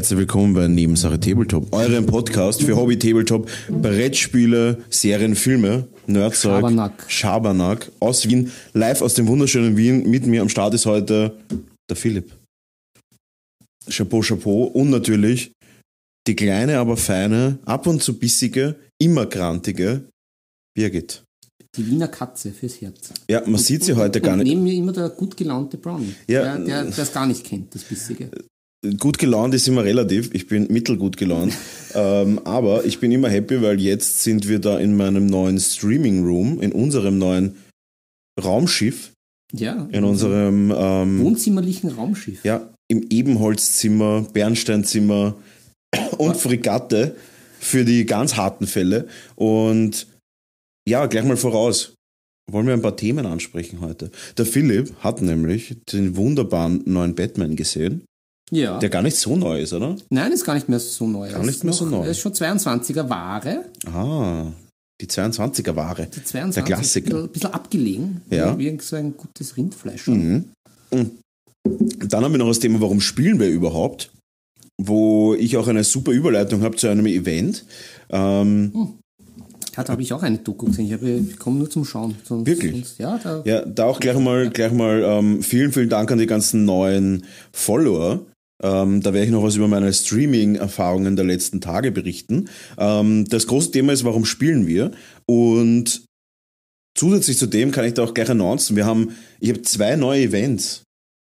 [0.00, 7.04] Herzlich willkommen bei Nebensache Tabletop, eurem Podcast für Hobby Tabletop, Brettspiele, Serien, Filme, Nerdzeug, Schabernack.
[7.06, 10.08] Schabernack aus Wien, live aus dem wunderschönen Wien.
[10.08, 11.36] Mit mir am Start ist heute
[11.90, 12.32] der Philipp.
[13.90, 15.52] Chapeau, Chapeau und natürlich
[16.26, 20.04] die kleine, aber feine, ab und zu bissige, immer grantige
[20.74, 21.24] Birgit.
[21.76, 23.12] Die Wiener Katze fürs Herz.
[23.28, 24.48] Ja, man sieht sie heute gar Und nicht.
[24.48, 26.14] neben mir immer der gut gelaunte Brownie.
[26.26, 26.56] Ja.
[26.56, 28.30] Der, der das gar nicht kennt, das Bissige.
[28.98, 30.30] Gut gelaunt ist immer relativ.
[30.34, 31.52] Ich bin mittelgut gelaunt.
[31.94, 36.24] ähm, aber ich bin immer happy, weil jetzt sind wir da in meinem neuen Streaming
[36.24, 37.56] Room, in unserem neuen
[38.42, 39.12] Raumschiff,
[39.52, 39.86] Ja.
[39.92, 42.42] in unserem ähm, wohnzimmerlichen Raumschiff.
[42.42, 45.34] ja, im Ebenholzzimmer, Bernsteinzimmer
[46.18, 47.16] und Fregatte
[47.58, 49.08] für die ganz harten Fälle.
[49.36, 50.06] Und
[50.88, 51.92] ja, gleich mal voraus.
[52.50, 54.10] Wollen wir ein paar Themen ansprechen heute?
[54.38, 58.02] Der Philipp hat nämlich den wunderbaren neuen Batman gesehen,
[58.50, 58.78] Ja.
[58.78, 59.96] der gar nicht so neu ist, oder?
[60.10, 61.30] Nein, ist gar nicht mehr so neu.
[61.30, 62.04] Gar nicht ist mehr so neu.
[62.04, 63.64] Er ist schon 22er Ware.
[63.86, 64.46] Ah,
[65.00, 66.06] die 22er Ware.
[66.06, 67.06] Die 22 Der Klassiker.
[67.08, 68.20] Ein bisschen, bisschen abgelegen.
[68.30, 68.58] Ja.
[68.58, 70.08] Wie so ein gutes Rindfleisch.
[70.08, 70.46] Mhm.
[70.92, 71.10] Mhm.
[72.08, 74.10] Dann haben wir noch das Thema, warum spielen wir überhaupt?
[74.82, 77.64] Wo ich auch eine super Überleitung habe zu einem Event.
[78.10, 78.72] Ähm,
[79.76, 80.86] Ja, da habe ich auch eine Doku gesehen.
[80.86, 82.16] Ich, habe, ich komme nur zum Schauen.
[82.24, 82.72] Sonst, Wirklich?
[82.72, 86.18] Sonst, ja, da, ja, da auch gleich mal, gleich mal ähm, vielen, vielen Dank an
[86.18, 88.20] die ganzen neuen Follower.
[88.62, 92.48] Ähm, da werde ich noch was über meine Streaming-Erfahrungen der letzten Tage berichten.
[92.78, 94.90] Ähm, das große Thema ist, warum spielen wir?
[95.26, 96.04] Und
[96.94, 100.22] zusätzlich zu dem kann ich da auch gleich announcen, wir haben, ich habe zwei neue
[100.24, 100.82] Events.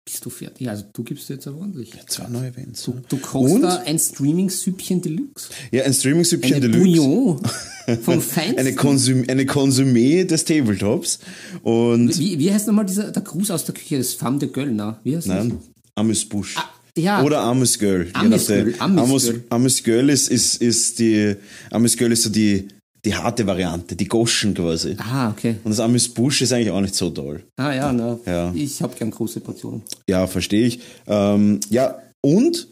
[0.04, 0.68] bist du fertig.
[0.68, 1.92] Also du gibst jetzt aber ordentlich.
[2.08, 2.82] Zwei neue Events.
[2.82, 3.62] Du, du kochst Und?
[3.62, 5.50] da ein Streaming-Süppchen Deluxe.
[5.70, 6.80] Ja, ein Streaming-Süppchen Eine Deluxe.
[7.00, 7.40] Bouillon
[8.02, 8.58] vom Feinsten.
[8.58, 11.20] eine, Konsum eine Konsumé des Tabletops.
[11.62, 13.98] Und wie, wie heißt nochmal dieser, der Gruß aus der Küche?
[13.98, 14.98] Das Femme de na?
[15.04, 15.58] Wie heißt nein,
[15.94, 16.54] Amüsbusch.
[16.56, 16.64] das?
[16.96, 18.06] Ja, Oder Amüsgöl.
[18.06, 18.98] je Amüsgöl, nachdem.
[18.98, 19.34] Amüsgöl.
[19.36, 21.36] Amüs- Amüsgöl ist, ist, ist die,
[21.70, 22.68] Amüsgöl ist so die,
[23.04, 24.96] die harte Variante, die Goschen quasi.
[24.98, 25.56] ah, okay.
[25.64, 27.42] Und das Amüsbusch ist eigentlich auch nicht so toll.
[27.56, 28.52] Ah ja, na, Ja.
[28.54, 29.82] ich habe gern große Portionen.
[30.08, 30.80] Ja, verstehe ich.
[31.06, 32.66] Ähm, ja, und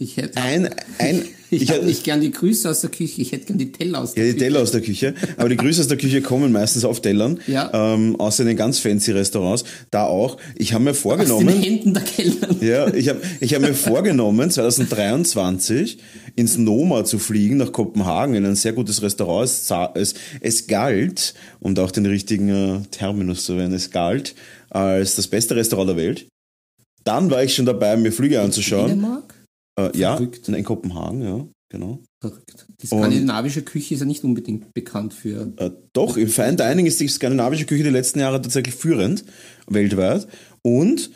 [0.00, 3.32] Ich hätte ein, ein, ich, ich, hab nicht gern die Grüße aus der Küche, ich
[3.32, 4.46] hätte gern die Teller aus der Ja, die Küche.
[4.46, 5.14] Teller aus der Küche.
[5.36, 7.38] Aber die Grüße aus der Küche kommen meistens auf Tellern.
[7.46, 7.70] Ja.
[7.74, 9.64] Ähm, außer in den ganz fancy Restaurants.
[9.90, 10.38] Da auch.
[10.56, 11.48] Ich habe mir Aus den vorgenommen.
[11.48, 12.62] Händen der Kellner.
[12.62, 15.98] Ja, ich habe ich hab mir vorgenommen, 2023
[16.34, 19.44] ins Noma zu fliegen, nach Kopenhagen, in ein sehr gutes Restaurant.
[19.44, 24.34] Es, es, es galt, um da auch den richtigen äh, Terminus zu wählen, es galt
[24.70, 26.26] als das beste Restaurant der Welt.
[27.04, 28.88] Dann war ich schon dabei, mir Flüge anzuschauen.
[28.88, 29.34] Dänemark?
[29.88, 32.00] Äh, ja, in Kopenhagen, ja, genau.
[32.20, 32.66] Verrückt.
[32.82, 35.52] Die skandinavische Küche ist ja nicht unbedingt bekannt für.
[35.56, 39.24] Äh, doch, im Fine Dining ist die skandinavische Küche die letzten Jahre tatsächlich führend
[39.66, 40.26] weltweit.
[40.62, 41.10] Und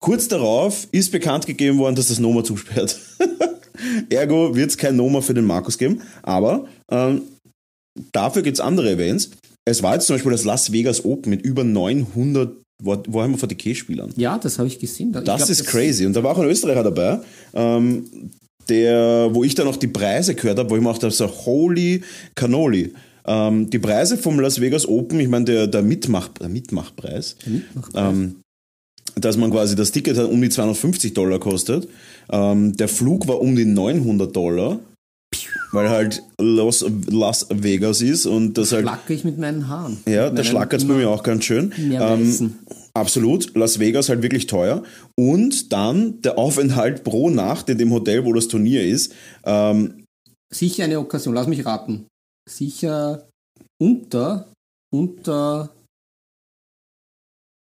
[0.00, 2.98] kurz darauf ist bekannt gegeben worden, dass das Noma zusperrt.
[4.10, 6.02] Ergo wird es kein Noma für den Markus geben.
[6.22, 7.22] Aber ähm,
[8.12, 9.30] dafür gibt es andere Events.
[9.64, 14.12] Es war jetzt zum Beispiel das Las Vegas Open mit über 900 War- Warhammer 40k-Spielern.
[14.16, 15.08] Ja, das habe ich gesehen.
[15.08, 16.06] Ich Das glaub, ist crazy.
[16.06, 17.20] Und da war auch ein Österreicher dabei,
[17.54, 18.04] ähm,
[18.68, 21.26] der, wo ich dann auch die Preise gehört habe, wo ich mir auch dachte, so,
[21.26, 22.02] holy
[22.34, 22.92] cannoli.
[23.24, 27.36] Ähm, die Preise vom Las Vegas Open, ich meine, der, der, Mitmach, der Mitmachpreis,
[27.94, 28.36] ähm,
[29.16, 31.88] dass man quasi das Ticket hat um die 250 Dollar kostet.
[32.30, 34.80] Ähm, der Flug war um die 900 Dollar,
[35.72, 39.98] weil halt Las, Las Vegas ist und das halt Schlacke ich mit meinen Haaren.
[40.06, 41.72] ja, da schlackert es bei mir auch ganz schön.
[41.78, 42.54] Mehr Ähm,
[42.94, 43.54] absolut.
[43.56, 44.82] Las Vegas halt wirklich teuer.
[45.18, 49.14] Und dann der Aufenthalt pro Nacht in dem Hotel, wo das Turnier ist.
[49.44, 50.04] Ähm,
[50.52, 52.06] Sicher eine Okkasion, lass mich raten.
[52.48, 53.26] Sicher
[53.80, 54.48] unter,
[54.92, 55.70] unter,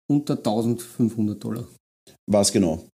[0.10, 1.68] unter 1500 Dollar.
[2.30, 2.88] was genau?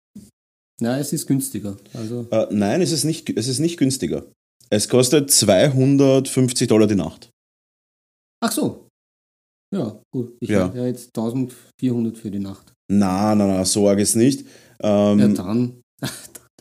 [0.82, 1.78] Na, es ist günstiger.
[1.94, 4.26] Also, Äh, nein, es ist, nicht, es ist nicht günstiger.
[4.70, 7.30] Es kostet 250 Dollar die Nacht.
[8.44, 8.88] ach so.
[9.76, 10.36] Ja, gut.
[10.40, 10.62] Ich Ja.
[10.64, 12.74] habe ja jetzt 1400 für die Nacht.
[12.92, 14.46] Na, na, na, so arg ist nicht.
[14.82, 15.82] Ähm, Ja, ja, dann.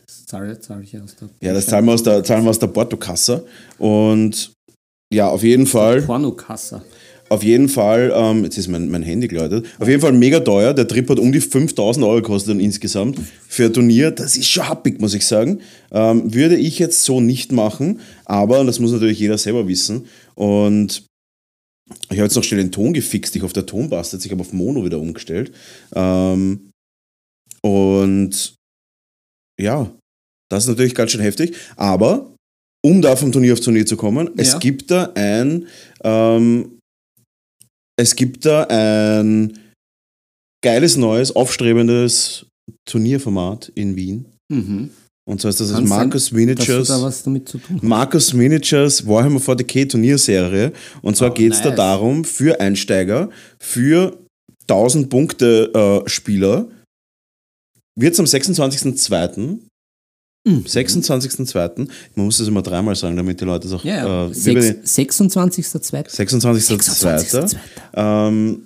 [0.05, 1.29] Das zahle, zahle ich aus der.
[1.53, 3.45] das zahlen wir aus der, zahlen wir aus der Portokasse.
[3.79, 4.53] Und
[5.13, 6.01] ja, auf jeden Fall.
[6.03, 6.83] Pornokassa.
[7.29, 10.73] Auf jeden Fall, ähm, jetzt ist mein, mein Handy geläutet, auf jeden Fall mega teuer.
[10.73, 14.11] Der Trip hat um die 5000 Euro gekostet dann insgesamt für ein Turnier.
[14.11, 15.59] Das ist schon happig, muss ich sagen.
[15.91, 20.05] Ähm, würde ich jetzt so nicht machen, aber das muss natürlich jeder selber wissen.
[20.35, 21.05] Und
[22.09, 23.35] ich habe jetzt noch schnell den Ton gefixt.
[23.35, 24.25] Ich hoffe, der Ton passt jetzt.
[24.25, 25.51] Ich habe auf Mono wieder umgestellt.
[25.95, 26.69] Ähm,
[27.61, 28.55] und
[29.59, 29.91] ja,
[30.49, 31.55] das ist natürlich ganz schön heftig.
[31.75, 32.33] Aber
[32.83, 34.59] um da vom Turnier auf Turnier zu kommen, es Ja.
[34.59, 35.67] gibt da ein
[36.03, 36.78] ähm,
[37.99, 39.57] es gibt da ein
[40.63, 42.45] geiles, neues, aufstrebendes
[42.85, 44.25] Turnierformat in Wien.
[44.51, 44.89] Mhm.
[45.27, 46.87] Und zwar ist das das Marcus Miniatures.
[46.87, 47.83] da was damit zu tun hast.
[47.83, 50.71] Marcus Miniatures Warhammer 40k Turnierserie.
[51.01, 51.77] Und zwar Oh, geht es da nice.
[51.77, 53.29] darum, für Einsteiger,
[53.59, 54.17] für
[54.67, 56.67] 1000 Punkte äh, Spieler,
[57.95, 59.59] wird es am 26.02.
[60.47, 60.63] Mhm.
[60.65, 61.87] 26.02.
[62.15, 63.83] Man muss das immer dreimal sagen, damit die Leute es auch.
[63.83, 64.25] Ja.
[64.27, 66.09] Äh, wie bei den- Sechs- 26.02.
[66.15, 66.77] 26.02.
[66.77, 67.57] 26.02.
[67.95, 68.63] Ähm,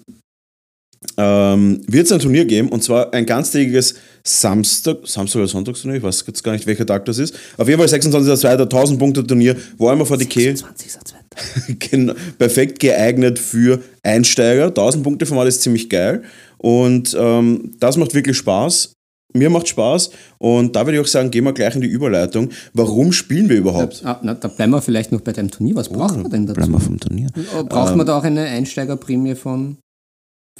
[1.18, 6.04] ähm, wird es ein Turnier geben und zwar ein ganztägiges Samstag, Samstag oder Sonntagsturnier, ich
[6.04, 7.36] weiß jetzt gar nicht, welcher Tag das ist.
[7.58, 8.62] Auf jeden Fall 26.02.
[8.64, 10.52] 1000 Punkte Turnier, Warhammer 40k.
[10.56, 11.75] 26.02.
[11.90, 14.68] Genau, perfekt geeignet für Einsteiger.
[14.68, 16.24] 1000 Punkte Format ist ziemlich geil
[16.58, 18.93] und ähm, das macht wirklich Spaß.
[19.33, 22.50] Mir macht Spaß und da würde ich auch sagen, gehen wir gleich in die Überleitung.
[22.74, 24.01] Warum spielen wir überhaupt?
[24.06, 25.75] Ah, na, da bleiben wir vielleicht noch bei deinem Turnier.
[25.75, 26.71] Was braucht man denn dazu?
[26.71, 27.27] wir vom Turnier.
[27.35, 29.77] Äh, Braucht man da auch eine Einsteigerprämie von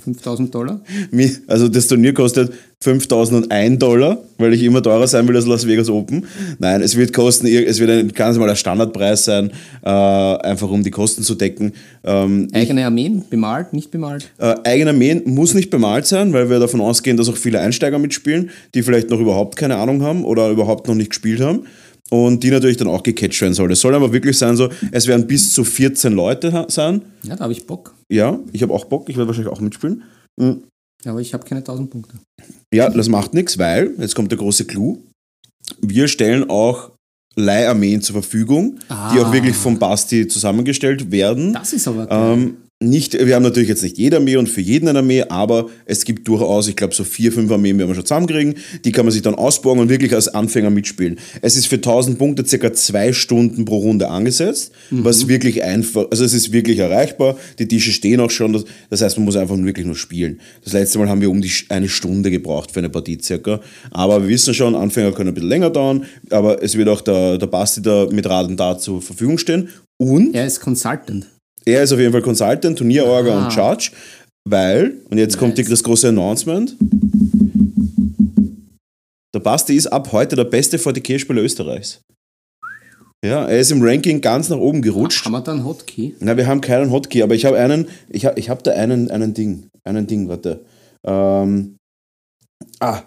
[0.02, 0.82] 5000 Dollar?
[1.48, 2.52] Also das Turnier kostet
[2.82, 6.26] 5001 Dollar, weil ich immer teurer sein will als Las Vegas Open.
[6.60, 9.52] Nein, es wird kosten, es wird ein ganz normaler Standardpreis sein,
[9.84, 11.74] äh, einfach um die Kosten zu decken.
[12.04, 13.24] Ähm, Eigene Armeen?
[13.30, 13.72] Bemalt?
[13.72, 14.30] Nicht bemalt?
[14.40, 18.00] Äh, eigene Armeen muss nicht bemalt sein, weil wir davon ausgehen, dass auch viele Einsteiger
[18.00, 21.66] mitspielen, die vielleicht noch überhaupt keine Ahnung haben oder überhaupt noch nicht gespielt haben.
[22.10, 23.72] Und die natürlich dann auch gecatcht werden soll.
[23.72, 27.02] Es soll aber wirklich sein, so, es werden bis zu 14 Leute sein.
[27.24, 27.96] Ja, da habe ich Bock.
[28.12, 30.04] Ja, ich habe auch Bock, ich werde wahrscheinlich auch mitspielen.
[30.40, 30.64] Mhm.
[31.06, 32.16] Aber ich habe keine 1000 Punkte.
[32.74, 35.00] Ja, das macht nichts, weil, jetzt kommt der große Clou,
[35.82, 36.92] wir stellen auch
[37.36, 39.22] Leiharmeen zur Verfügung, die Ah.
[39.24, 41.54] auch wirklich vom Basti zusammengestellt werden.
[41.54, 42.34] Das ist aber geil.
[42.34, 42.58] Ähm,
[42.90, 46.06] nicht, wir haben natürlich jetzt nicht jede Armee und für jeden eine Armee, aber es
[46.06, 48.56] gibt durchaus, ich glaube, so vier, fünf Armeen werden wir schon zusammenkriegen.
[48.84, 51.20] Die kann man sich dann ausbauen und wirklich als Anfänger mitspielen.
[51.42, 56.24] Es ist für 1000 Punkte circa zwei Stunden pro Runde angesetzt, was wirklich einfach, also
[56.24, 57.38] es ist wirklich erreichbar.
[57.60, 60.40] Die Tische stehen auch schon, das, heißt, man muss einfach wirklich nur spielen.
[60.64, 63.62] Das letzte Mal haben wir um die eine Stunde gebraucht für eine Partie circa.
[63.92, 67.38] Aber wir wissen schon, Anfänger können ein bisschen länger dauern, aber es wird auch der,
[67.38, 69.70] der Basti da mit Rat und Tat zur Verfügung stehen.
[69.98, 71.28] Und er ist Consultant.
[71.66, 73.46] Er ist auf jeden Fall Consultant, Turnierorga Ah.
[73.46, 73.92] und Judge,
[74.50, 75.70] weil, und jetzt kommt die, Nice.
[75.72, 76.76] das große Announcement,
[79.34, 82.02] der Basti ist ab heute der beste 40k-Spieler Österreichs.
[83.26, 85.24] Ja, er ist im Ranking ganz nach oben gerutscht.
[85.26, 86.14] Haben wir da einen Hotkey?
[86.20, 89.10] Na, wir haben keinen Hotkey, aber ich habe einen, ich habe ich hab da einen,
[89.12, 90.60] einen Ding, einen Ding, warte.
[91.08, 91.78] Ähm,
[92.82, 93.02] ah,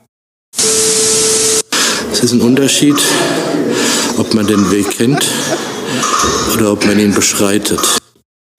[2.13, 2.97] Es ist ein Unterschied,
[4.17, 5.29] ob man den Weg kennt
[6.55, 7.81] oder ob man ihn beschreitet.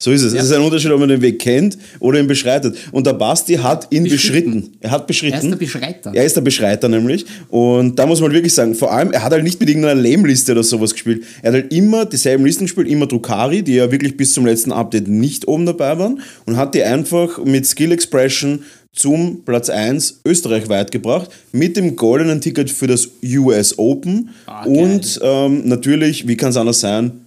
[0.00, 0.32] So ist es.
[0.32, 2.76] Es ist ein Unterschied, ob man den Weg kennt oder ihn beschreitet.
[2.92, 4.60] Und der Basti hat ihn Beschritten.
[4.60, 4.76] beschritten.
[4.78, 5.34] Er hat beschritten.
[5.34, 6.12] Er ist der Beschreiter.
[6.14, 7.26] Er ist der Beschreiter nämlich.
[7.48, 10.52] Und da muss man wirklich sagen, vor allem, er hat halt nicht mit irgendeiner Lame-Liste
[10.52, 11.24] oder sowas gespielt.
[11.42, 14.70] Er hat halt immer dieselben Listen gespielt, immer Drukari, die ja wirklich bis zum letzten
[14.70, 16.22] Update nicht oben dabei waren.
[16.46, 18.62] Und hat die einfach mit Skill Expression
[18.94, 21.28] zum Platz 1 österreichweit gebracht.
[21.50, 24.30] Mit dem goldenen Ticket für das US Open.
[24.46, 27.26] Ah, und ähm, natürlich, wie kann es anders sein?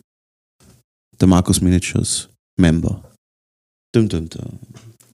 [1.20, 3.04] Der Markus Miniatures Member.
[3.94, 4.60] Dum, dum, dum.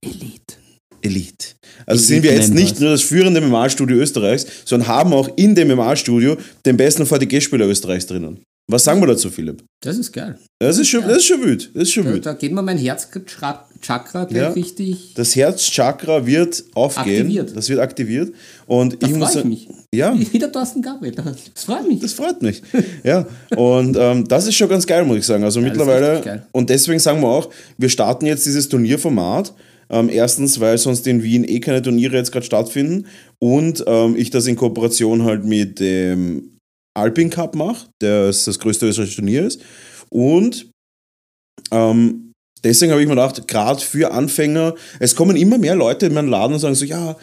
[0.01, 0.55] Elite.
[1.01, 1.55] Elite.
[1.85, 5.55] Also Elite sind wir jetzt nicht nur das führende MMA-Studio Österreichs, sondern haben auch in
[5.55, 8.39] dem MMA-Studio den besten VTG-Spieler Österreichs drinnen.
[8.69, 9.63] Was sagen wir dazu, Philipp?
[9.81, 10.37] Das ist geil.
[10.59, 11.71] Das ist schon, das ist schon wild.
[11.73, 12.25] Das ist schon Da, wild.
[12.25, 13.65] da geht mir mein Herzchakra
[14.25, 14.49] gleich Ja.
[14.49, 15.13] richtig.
[15.15, 17.21] Das Herzchakra wird aufgehen.
[17.21, 17.55] Aktiviert.
[17.55, 18.33] Das wird aktiviert.
[18.67, 19.69] Und Da ich muss ich mich.
[19.95, 21.13] ja, Wie der Thorsten Gabriel.
[21.13, 21.99] Das freut mich.
[22.01, 22.61] das freut mich.
[23.03, 25.43] Ja, und ähm, das ist schon ganz geil, muss ich sagen.
[25.43, 29.53] Also das ist mittlerweile, und deswegen sagen wir auch, wir starten jetzt dieses Turnierformat.
[29.89, 33.05] Ähm, erstens, weil sonst in Wien eh keine Turniere jetzt gerade stattfinden
[33.39, 36.57] und ähm, ich das in Kooperation halt mit dem
[36.93, 39.61] Alpin Cup mache, der das größte österreichische Turnier ist.
[40.09, 40.69] Und
[41.71, 42.33] ähm,
[42.63, 46.27] deswegen habe ich mir gedacht, gerade für Anfänger, es kommen immer mehr Leute in meinen
[46.29, 47.15] Laden und sagen so, ja,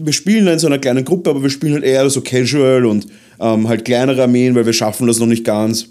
[0.00, 3.06] wir spielen in so einer kleinen Gruppe, aber wir spielen halt eher so casual und
[3.40, 5.88] ähm, halt kleinere Armeen, weil wir schaffen das noch nicht ganz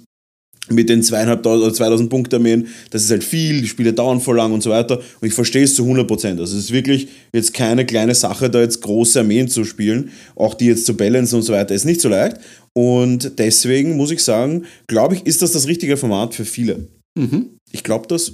[0.69, 2.67] mit den zweieinhalbtausend oder 2000 Punkte Armeen.
[2.89, 4.97] Das ist halt viel, die Spiele dauern voll lang und so weiter.
[4.97, 6.39] Und ich verstehe es zu 100 Prozent.
[6.39, 10.11] Also es ist wirklich jetzt keine kleine Sache, da jetzt große Armeen zu spielen.
[10.35, 12.37] Auch die jetzt zu balancen und so weiter ist nicht so leicht.
[12.73, 16.87] Und deswegen muss ich sagen, glaube ich, ist das das richtige Format für viele.
[17.17, 17.57] Mhm.
[17.71, 18.33] Ich glaube das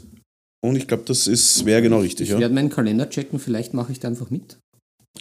[0.64, 2.28] und ich glaube, das ist wäre genau richtig.
[2.28, 4.58] Ich Ja, werde meinen Kalender checken, vielleicht mache ich da einfach mit.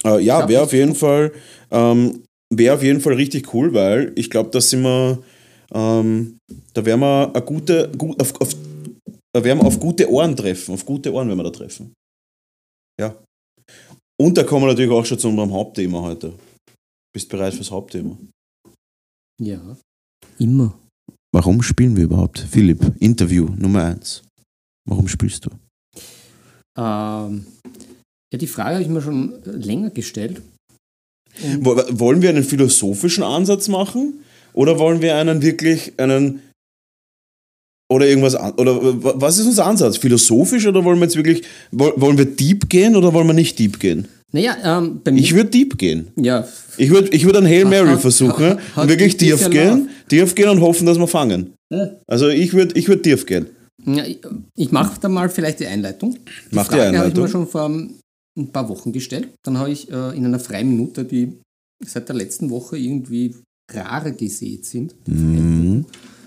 [0.04, 1.32] Äh, ja wäre auf jeden Fall
[1.70, 5.22] ähm, wäre auf jeden Fall richtig cool, weil ich glaube, da sind wir
[5.74, 6.38] ähm,
[6.74, 8.54] da werden wir eine gute, gut, auf, auf,
[9.34, 11.94] da werden wir auf gute Ohren treffen, auf gute Ohren werden wir da treffen.
[13.00, 13.16] Ja.
[14.20, 16.34] Und da kommen wir natürlich auch schon zu unserem Hauptthema heute.
[17.14, 18.16] Bist bereit fürs Hauptthema?
[19.40, 19.76] Ja.
[20.38, 20.78] Immer.
[21.34, 22.38] Warum spielen wir überhaupt?
[22.38, 24.22] Philipp, Interview Nummer 1.
[24.86, 25.50] Warum spielst du?
[26.76, 27.46] Ähm,
[28.32, 30.42] ja, die Frage habe ich mir schon länger gestellt.
[31.60, 34.20] Wo- Wollen wir einen philosophischen Ansatz machen?
[34.54, 36.40] Oder wollen wir einen wirklich einen.
[37.90, 39.98] Oder irgendwas Oder wa- was ist unser Ansatz?
[39.98, 41.42] Philosophisch oder wollen wir jetzt wirklich.
[41.70, 44.08] woll- Wollen wir deep gehen oder wollen wir nicht deep gehen?
[44.34, 45.20] Naja, ähm, bei mir.
[45.20, 46.08] Ich würde deep gehen.
[46.16, 46.48] ja,
[46.78, 49.50] Ich würde ich würd einen Hail Mary Hat- versuchen hat- hat und wirklich ein tief
[49.50, 51.52] gehen, tief gehen und hoffen, dass wir fangen.
[51.70, 51.90] Ja.
[52.06, 53.46] Also ich würde ich würd tief gehen.
[53.84, 54.04] ja,
[54.56, 56.12] ich, mache da mal vielleicht die Einleitung.
[56.50, 57.22] Die Mach die Frage habe ich Einleitung.
[57.24, 57.70] mir schon vor
[58.38, 59.28] ein paar Wochen gestellt.
[59.44, 61.38] Dann habe ich äh, in einer freien Minute, die
[61.84, 63.34] seit der letzten Woche irgendwie
[63.70, 65.84] rar gesät sind, Mhm.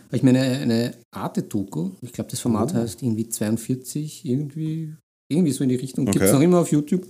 [0.07, 2.77] habe ich mir eine, eine Arte-Doku, ich glaube das Format Oh.
[2.77, 4.93] heißt irgendwie 42, irgendwie,
[5.31, 6.25] irgendwie so in die Richtung, gibt Okay.
[6.25, 7.05] es noch immer auf YouTube.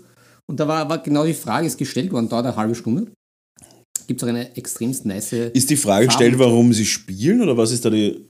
[0.48, 3.12] Und da war, war genau die Frage, ist gestellt worden, dauert eine halbe Stunde.
[4.08, 7.72] Gibt es auch eine extremst nice Ist die Frage gestellt, warum sie spielen oder was
[7.72, 8.28] ist da die.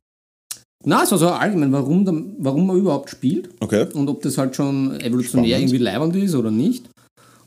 [0.86, 3.88] Na, es war so allgemein, warum, warum man überhaupt spielt Okay.
[3.94, 5.72] und ob das halt schon evolutionär Spannend.
[5.72, 6.90] irgendwie leibend ist oder nicht.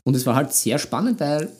[0.03, 1.51] Und es war halt sehr spannend, weil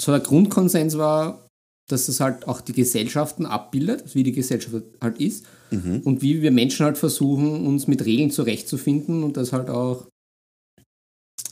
[0.00, 1.46] so der Grundkonsens war,
[1.88, 6.00] dass es halt auch die Gesellschaften abbildet, also wie die Gesellschaft halt ist Mhm.
[6.04, 10.06] und wie wir Menschen halt versuchen, uns mit Regeln zurechtzufinden und das halt auch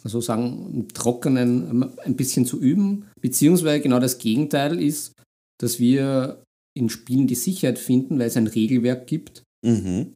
[0.04, 5.12] sozusagen im Trockenen ein bisschen zu üben, beziehungsweise genau das Gegenteil ist,
[5.60, 6.42] dass wir
[6.76, 10.14] in Spielen die Sicherheit finden, weil es ein Regelwerk gibt, Mhm.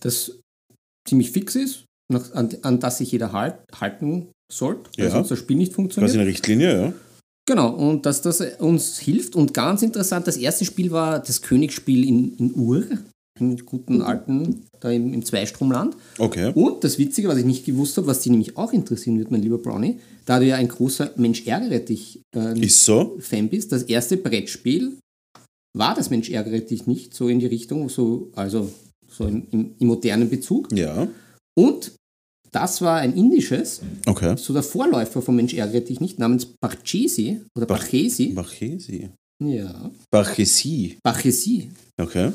[0.00, 0.38] das
[1.08, 5.10] ziemlich fix ist, an, an das sich jeder halt, halten sollte, weil Ja.
[5.10, 6.14] sonst das Spiel nicht funktioniert.
[6.14, 6.92] eine Richtlinie, ja.
[7.48, 9.34] Genau, und dass das uns hilft.
[9.34, 12.84] Und ganz interessant, das erste Spiel war das Königsspiel in, in Ur,
[13.40, 15.96] im guten alten, da im, im Zweistromland.
[16.18, 16.52] Okay.
[16.54, 19.42] Und das Witzige, was ich nicht gewusst habe, was dich nämlich auch interessieren wird, mein
[19.42, 23.16] lieber Brownie, da du ja ein großer Mensch ärgere dich äh, Ist so.
[23.18, 24.98] Fan bist, das erste Brettspiel
[25.76, 28.70] war das Mensch ärgere dich nicht, so in die Richtung, so, also
[29.08, 30.68] so im, im, im modernen Bezug.
[30.72, 31.08] Ja.
[31.54, 31.92] Und
[32.50, 34.36] das war ein indisches, Okay.
[34.36, 38.28] so der Vorläufer von Mensch ärgere dich nicht, namens Parchesi oder Bach- Bachesi.
[38.28, 39.08] Bachesi.
[39.42, 40.98] Ja, Bachesi.
[41.02, 41.70] Bachesi.
[42.00, 42.32] Okay.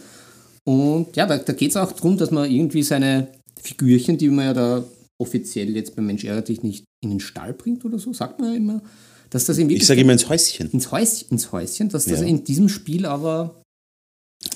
[0.66, 3.28] Und ja, da, da geht es auch darum, dass man irgendwie seine
[3.62, 4.84] Figürchen, die man ja da
[5.20, 8.50] offiziell jetzt beim Mensch ärgere dich nicht in den Stall bringt oder so, sagt man
[8.52, 8.82] ja immer,
[9.30, 10.70] dass das in Ich sage immer ins Häuschen.
[10.72, 12.26] ins, Häus, ins Häuschen, dass das Ja.
[12.26, 13.62] in diesem Spiel aber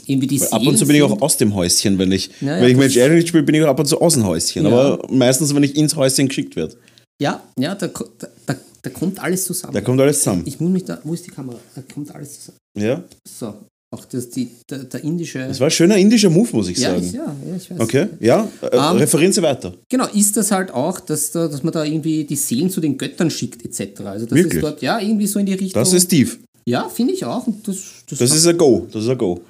[0.06, 2.62] irgendwie die ab und zu bin ich auch aus dem Häuschen, wenn ich, Ja, ja,
[2.62, 4.66] wenn ich Mensch ärgerlich spiele, bin ich auch ab und zu aus dem Häuschen.
[4.66, 4.72] Ja.
[4.72, 6.76] Aber meistens, wenn ich ins Häuschen geschickt werde.
[7.22, 9.74] Ja, ja, da, da, da kommt alles zusammen.
[9.74, 10.44] Da kommt alles zusammen.
[10.46, 11.60] ich muss mich da, wo ist die Kamera?
[11.76, 12.58] Da kommt alles zusammen.
[12.78, 13.04] Ja.
[13.28, 13.54] So,
[13.94, 15.40] auch das, die, der, der indische.
[15.40, 17.04] Das war ein schöner indischer Move, muss ich ja, sagen.
[17.04, 17.80] ist, ja, ja, ich weiß.
[17.82, 18.48] Okay, ja.
[18.62, 19.74] Äh, Ähm, referieren Sie weiter.
[19.90, 22.98] Genau, ist das halt auch, dass, da, dass man da irgendwie die Seelen zu den
[22.98, 24.02] Göttern schickt, etc.
[24.06, 24.56] Also das Wirklich?
[24.56, 25.82] ist dort, ja, irgendwie so in die Richtung.
[25.82, 26.40] Das ist tief.
[26.66, 27.46] ja, finde ich auch.
[27.48, 27.78] Und das,
[28.10, 28.88] das, Das ist ein Go.
[28.92, 29.42] Das ist ein Go.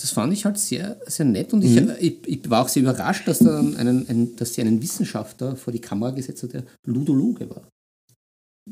[0.00, 1.92] das fand ich halt sehr, sehr nett und ich, Mhm.
[2.00, 5.72] ich, ich war auch sehr überrascht, dass, da einen, einen, dass sie einen Wissenschaftler vor
[5.72, 7.62] die Kamera gesetzt hat, der Ludologe war.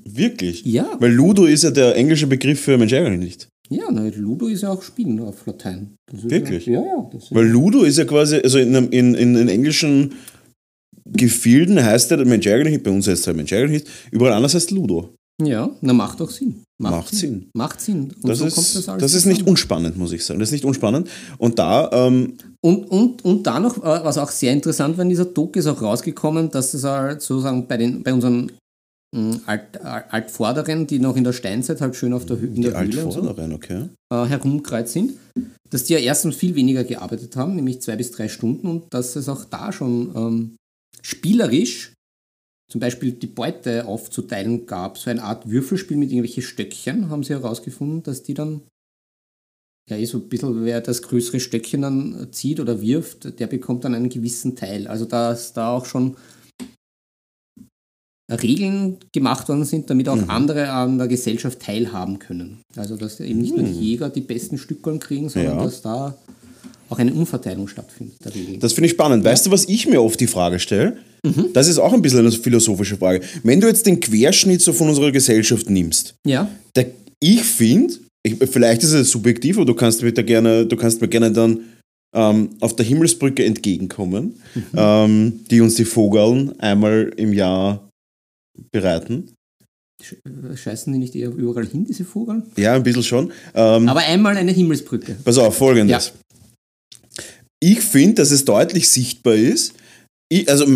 [0.05, 0.65] Wirklich.
[0.65, 3.49] Ja, Weil Ludo ist ja der englische Begriff für Mensch ärgerlich nicht.
[3.71, 5.95] Ja, na, Ludo ist ja auch Spielen auf Latein.
[6.13, 6.67] Das Wirklich?
[6.67, 7.11] Ja, ja.
[7.13, 10.13] Das Weil Ludo ist ja quasi, also in, einem- in, in, in englischen
[11.05, 14.71] Gefilden heißt der Mensch nicht, bei uns heißt es halt Mensch nicht, überall anders heißt
[14.73, 15.15] Ludo.
[15.43, 16.63] ja, na, macht auch Sinn.
[16.79, 17.49] Macht Sinn.
[17.57, 18.13] Macht Sinn.
[18.23, 20.41] Und Das, so ist, kommt das alles das ist nicht unspannend, muss ich sagen.
[20.41, 21.09] Das ist nicht unspannend.
[21.39, 25.09] Und da, ähm, Und, und, und da noch, äh, was auch sehr interessant war in
[25.09, 28.53] dieser Doku, ist auch rausgekommen, dass es halt sozusagen bei, den, bei unseren
[29.47, 32.79] Alt, Alt- Altvorderen, die noch in der Steinzeit halt schön auf der, Hü in der
[32.79, 33.23] Höhle und so,
[33.55, 33.89] okay.
[34.13, 35.15] äh, herumgekreuzt sind,
[35.71, 39.17] dass die ja erstens viel weniger gearbeitet haben, nämlich zwei bis drei Stunden und dass
[39.17, 40.57] es auch da schon ähm,
[41.03, 41.93] spielerisch
[42.71, 44.99] zum Beispiel die Beute aufzuteilen gab.
[44.99, 48.63] So eine Art Würfelspiel mit irgendwelchen Stöckchen haben sie herausgefunden, dass die dann
[49.89, 53.85] ja, eh so ein bisschen, wer das größere Stöckchen dann zieht oder wirft, der bekommt
[53.85, 54.89] dann einen gewissen Teil.
[54.89, 56.17] Also dass da auch schon
[58.31, 60.31] Regeln gemacht worden sind, damit auch Mhm.
[60.31, 62.59] andere an der Gesellschaft teilhaben können.
[62.77, 65.59] Also dass eben nicht nur die Jäger die besten Stückeln kriegen, sondern Mhm.
[65.61, 65.65] Ja.
[65.65, 66.17] dass da
[66.89, 68.17] auch eine Umverteilung stattfindet.
[68.25, 68.61] Der Regeln.
[68.61, 69.25] Das finde ich spannend.
[69.25, 70.97] Weißt du, was ich mir oft die Frage stelle?
[71.25, 71.47] Mhm.
[71.53, 73.21] Das ist auch ein bisschen eine philosophische Frage.
[73.43, 76.87] Wenn du jetzt den Querschnitt so von unserer Gesellschaft nimmst, ja, der,
[77.21, 81.01] ich finde, ich, vielleicht ist es subjektiv, aber du kannst mir da gerne, du kannst
[81.01, 81.61] mir gerne dann
[82.15, 84.63] ähm, auf der Himmelsbrücke entgegenkommen, Mhm.
[84.77, 87.86] ähm, die uns die Vogeln einmal im Jahr
[88.73, 89.33] bereiten.
[90.03, 92.43] sch- scheißen die nicht eher überall hin, diese Vogel?
[92.57, 93.33] Ja, ein bisschen schon.
[93.55, 95.17] Ähm, Aber einmal eine Himmelsbrücke.
[95.25, 96.13] Pass auf, folgendes.
[97.63, 99.73] Ich finde, dass es deutlich sichtbar ist.
[100.29, 100.67] Ich, also,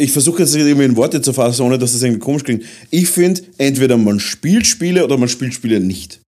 [0.00, 2.64] ich versuche jetzt irgendwie in Worte zu fassen, ohne dass das irgendwie komisch klingt.
[2.90, 6.20] Ich finde, entweder man spielt Spiele oder man spielt Spiele nicht.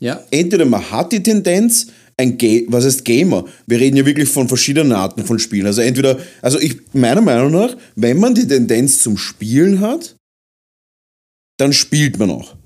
[0.00, 3.44] Ja, Entweder man hat die Tendenz, ein Ga was heißt Gamer?
[3.66, 5.66] Wir reden ja wirklich von verschiedenen Arten von Spielen.
[5.66, 10.16] Also entweder, also ich, meiner Meinung nach, wenn man die Tendenz zum Spielen hat,
[11.58, 12.56] dann spielt man auch.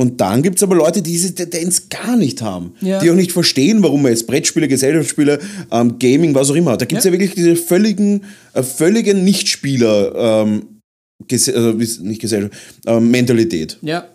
[0.00, 2.74] Und dann gibt es aber Leute, die diese Tendenz gar nicht haben.
[2.80, 3.00] Ja.
[3.00, 5.40] Die auch nicht verstehen, warum man jetzt Brettspiele, Gesellschaftsspiele,
[5.72, 6.80] ähm, Gaming, was auch immer hat.
[6.80, 7.10] Da gibt es ja.
[7.10, 7.18] Ja.
[7.18, 10.80] wirklich diese völligen, äh, völligen Nichtspieler, ähm,
[11.26, 12.54] Ges also, nicht Gesellschaft,
[12.86, 13.78] ähm, Mentalität.
[13.82, 14.06] Ja,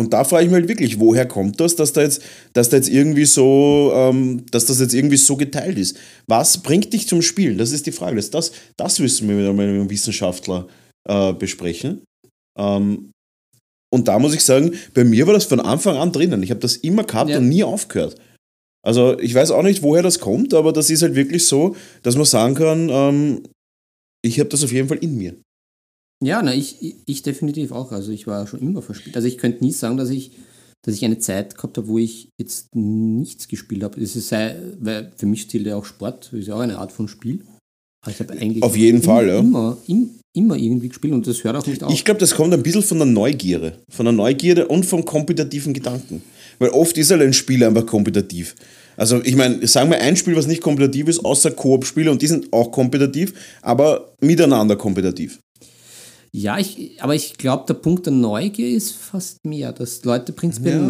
[0.00, 2.22] Und da frage ich mich halt wirklich, woher kommt das, dass da jetzt,
[2.54, 5.96] dass da jetzt irgendwie so, ähm, dass das jetzt irgendwie so geteilt ist?
[6.26, 7.58] Was bringt dich zum Spielen?
[7.58, 8.16] Das ist die Frage.
[8.16, 10.66] Das, das, das müssen wir mit einem Wissenschaftler
[11.08, 12.02] äh, besprechen.
[12.58, 13.10] Ähm,
[13.92, 16.42] und da muss ich sagen, bei mir war das von Anfang an drinnen.
[16.42, 17.38] Ich habe das immer gehabt Ja.
[17.38, 18.16] und nie aufgehört.
[18.82, 22.16] Also ich weiß auch nicht, woher das kommt, aber das ist halt wirklich so, dass
[22.16, 23.42] man sagen kann, ähm,
[24.24, 25.34] ich habe das auf jeden Fall in mir.
[26.22, 27.92] Ja, na, ich, ich- ich definitiv auch.
[27.92, 29.16] Also ich war schon immer verspielt.
[29.16, 30.32] Also ich könnte nie sagen, dass ich,
[30.82, 34.00] dass ich eine Zeit gehabt habe, wo ich jetzt nichts gespielt habe.
[34.00, 36.92] Es ist sei, weil für mich zählt ja auch Sport, ist ja auch eine Art
[36.92, 37.40] von Spiel.
[38.02, 39.38] Aber ich habe eigentlich Auf jeden immer, Fall, ja.
[39.40, 41.92] immer, im, immer irgendwie gespielt und das hört auch nicht auf.
[41.92, 43.78] Ich glaube, das kommt ein bisschen von der Neugierde.
[43.90, 46.22] Von der Neugierde und vom kompetitiven Gedanken.
[46.58, 48.54] Weil oft ist halt ein Spiel einfach kompetitiv.
[48.96, 52.26] Also ich meine, sagen wir ein Spiel, was nicht kompetitiv ist, außer Koop-Spiele und die
[52.26, 55.38] sind auch kompetitiv, aber miteinander kompetitiv.
[56.32, 60.76] Ja, ich, aber ich glaube, der Punkt der Neugier ist fast mehr, dass Leute prinzipiell
[60.80, 60.86] Ja.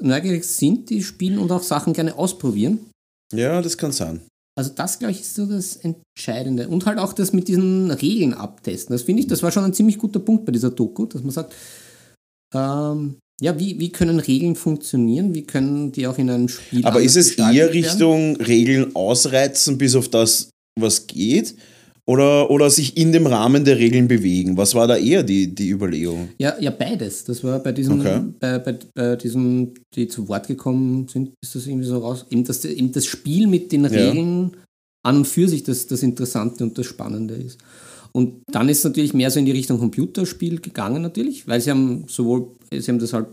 [0.00, 2.80] neugierig, sind, die spielen und auch Sachen gerne ausprobieren.
[3.32, 4.20] Ja, das kann sein.
[4.58, 6.68] Also das, glaube ich, ist so das Entscheidende.
[6.68, 8.92] Und halt auch das mit diesen Regeln abtesten.
[8.92, 11.30] Das finde ich, das war schon ein ziemlich guter Punkt bei dieser Doku, dass man
[11.30, 11.54] sagt,
[12.54, 15.34] ähm, ja, wie, wie können Regeln funktionieren?
[15.34, 17.72] Wie können die auch in einem Spiel Aber ist es eher?
[17.72, 21.54] Richtung Regeln ausreizen bis auf das, was geht?
[22.04, 24.56] Oder, oder sich in dem Rahmen der Regeln bewegen?
[24.56, 26.30] Was war da eher die, die Überlegung?
[26.38, 27.22] Ja, ja, beides.
[27.24, 28.20] Das war bei diesem, Okay.
[28.40, 32.26] bei, bei, bei diesem, die zu Wort gekommen sind, ist das irgendwie so raus.
[32.30, 34.56] Eben das, eben das Spiel mit den Regeln
[35.04, 37.58] an und für sich das, das Interessante und das Spannende ist.
[38.10, 41.70] Und dann ist es natürlich mehr so in die Richtung Computerspiel gegangen natürlich, weil sie
[41.70, 43.28] haben sowohl, sie haben das halt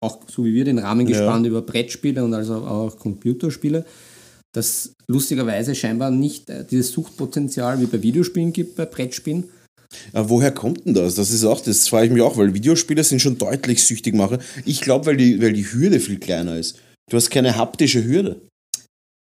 [0.00, 1.12] auch so wie wir den Rahmen Ja.
[1.16, 3.84] gespannt über Brettspiele und also auch Computerspiele,
[4.54, 9.44] das lustigerweise scheinbar nicht äh, dieses Suchtpotenzial wie bei Videospielen gibt, bei Brettspielen.
[10.12, 11.14] Aber woher kommt denn das?
[11.14, 14.38] Das ist auch, das frage ich mich auch, weil Videospiele sind schon deutlich süchtig machen.
[14.64, 16.78] Ich glaube, weil die, weil die Hürde viel kleiner ist.
[17.10, 18.40] Du hast keine haptische Hürde.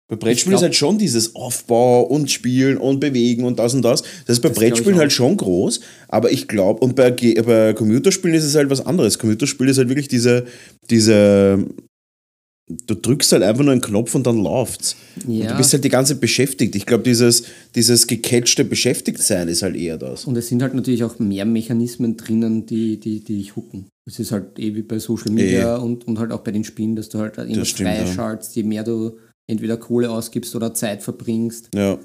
[0.10, 4.02] Bei Brettspielen ist halt schon dieses Aufbau und Spielen und Bewegen und das und das.
[4.28, 5.80] Das ist bei Das Brettspielen halt schon groß,
[6.10, 9.18] aber ich glaube, und bei, Ge- bei Computerspielen ist es halt was anderes.
[9.18, 10.46] Computerspiel ist halt wirklich diese,
[10.90, 11.66] diese,
[12.88, 14.96] du drückst halt einfach nur einen Knopf und dann läuft's.
[15.26, 15.52] Und Ja.
[15.52, 16.76] du bist halt die ganze Zeit beschäftigt.
[16.76, 17.44] Ich glaube, dieses,
[17.76, 20.26] dieses gecatchte Beschäftigtsein ist halt eher das.
[20.26, 23.88] Und es sind halt natürlich auch mehr Mechanismen drinnen, die, die, die dich hucken.
[24.08, 26.96] Es ist halt eh wie bei Social Media und, und halt auch bei den Spielen,
[26.96, 27.64] dass du halt immer ja.
[27.64, 29.18] freischaltst, je mehr du
[29.50, 31.70] entweder Kohle ausgibst oder Zeit verbringst.
[31.76, 32.00] Ja.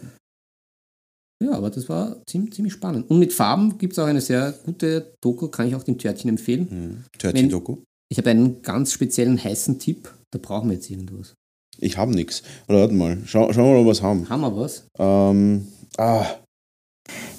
[1.43, 3.11] Ja, aber das war ziemlich, ziemlich spannend.
[3.11, 6.31] Und mit Farben gibt es auch eine sehr gute Doku, kann ich auch dem Törtchen
[6.31, 6.71] empfehlen.
[6.71, 7.05] Hm.
[7.19, 7.79] Törtchen-Doku.
[8.09, 11.35] Ich habe einen ganz speziellen heißen Tipp, da brauchen wir jetzt irgendwas.
[11.79, 12.43] Ich habe nichts.
[12.69, 14.29] Oder warte mal, schau, schauen wir mal, was haben.
[14.29, 14.87] Haben wir was?
[14.99, 16.27] Ähm, ah,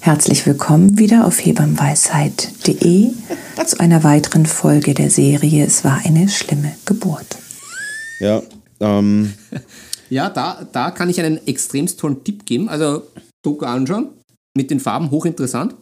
[0.00, 3.10] Herzlich willkommen wieder auf hebammenweisheit.de
[3.66, 7.36] zu einer weiteren Folge der Serie Es war eine schlimme Geburt.
[8.20, 8.42] ja,
[8.80, 9.34] ähm,
[10.08, 12.68] Ja, da, da kann ich einen extremst tollen Tipp geben.
[12.70, 13.02] Also
[13.44, 14.08] Doku anschauen,
[14.56, 15.74] mit den Farben hochinteressant.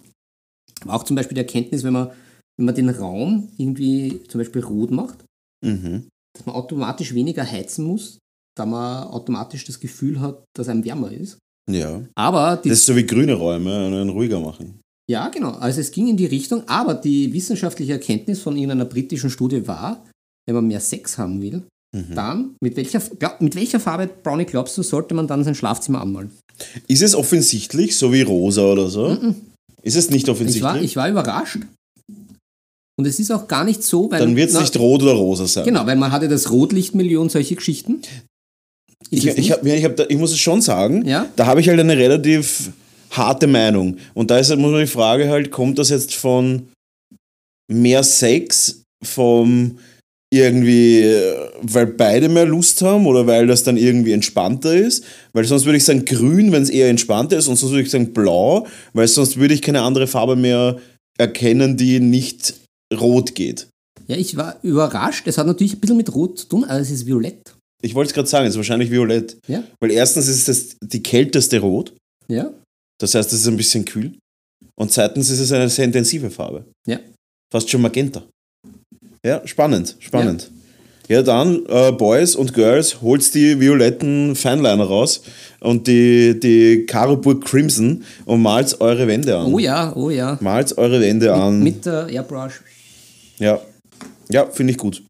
[0.82, 2.10] Aber auch zum Beispiel die Erkenntnis, wenn man,
[2.56, 5.24] wenn man den Raum irgendwie zum Beispiel rot macht,
[5.64, 6.08] mhm.
[6.36, 8.18] Dass man automatisch weniger heizen muss,
[8.56, 11.38] da man automatisch das Gefühl hat, dass einem wärmer ist.
[11.70, 12.02] ja.
[12.14, 14.80] Aber Das ist so wie grüne Räume, einen ruhiger machen.
[15.10, 15.52] ja, genau.
[15.52, 20.04] Also es ging in die Richtung, aber die wissenschaftliche Erkenntnis von irgendeiner britischen Studie war,
[20.46, 21.62] wenn man mehr Sex haben will,
[21.94, 22.14] Mhm.
[22.14, 26.00] dann mit welcher, glaub, mit welcher Farbe, Brownie, glaubst du, sollte man dann sein Schlafzimmer
[26.00, 26.30] anmalen?
[26.88, 29.16] Ist es offensichtlich, so wie rosa oder so?
[29.82, 30.62] Ist es nicht Ich offensichtlich?
[30.64, 31.60] war, ich war überrascht.
[32.98, 34.20] Und es ist auch gar nicht so, weil.
[34.20, 35.64] Dann wird es nicht rot oder rosa sein.
[35.64, 38.00] Genau, weil man hatte das Rotlichtmilieu und solche Geschichten.
[39.10, 41.26] Ich, ich, hab, ich, hab, da- ich muss es schon sagen, Ja?
[41.36, 42.70] da habe ich halt eine relativ
[43.10, 43.98] harte Meinung.
[44.14, 46.68] Und da ist halt, muss man die Frage halt, kommt das jetzt von
[47.70, 49.78] mehr Sex, vom
[50.32, 55.04] irgendwie, äh, weil beide mehr Lust haben oder weil das dann irgendwie entspannter ist?
[55.32, 57.90] Weil sonst würde ich sagen grün, wenn es eher entspannter ist und sonst würde ich
[57.90, 60.78] sagen blau, weil sonst würde ich keine andere Farbe mehr
[61.18, 62.54] erkennen, die nicht
[62.94, 63.68] rot geht.
[64.06, 65.26] Ja, ich war überrascht.
[65.26, 67.54] Es hat natürlich ein bisschen mit Rot zu tun, aber es ist violett.
[67.82, 69.36] Ich wollte es gerade sagen, es ist wahrscheinlich violett.
[69.48, 69.64] Ja?
[69.80, 71.92] Weil erstens ist es die kälteste Rot.
[72.28, 72.52] Ja?
[73.00, 74.16] Das heißt, es ist ein bisschen kühl.
[74.78, 76.64] Und zweitens ist es eine sehr intensive Farbe.
[76.86, 77.00] Ja.
[77.52, 78.24] Fast schon Magenta.
[79.24, 80.50] Ja, spannend, spannend.
[81.08, 85.22] Ja, dann, äh, Boys und Girls, holst die violetten Feinliner raus
[85.60, 89.52] und die, die Karoburg Crimson und malt eure Wände an.
[89.52, 90.36] Oh ja, oh ja.
[90.40, 91.62] Malt eure Wände an.
[91.62, 92.62] Mit der Airbrush.
[93.38, 93.60] Ja,
[94.30, 95.02] ja finde ich gut.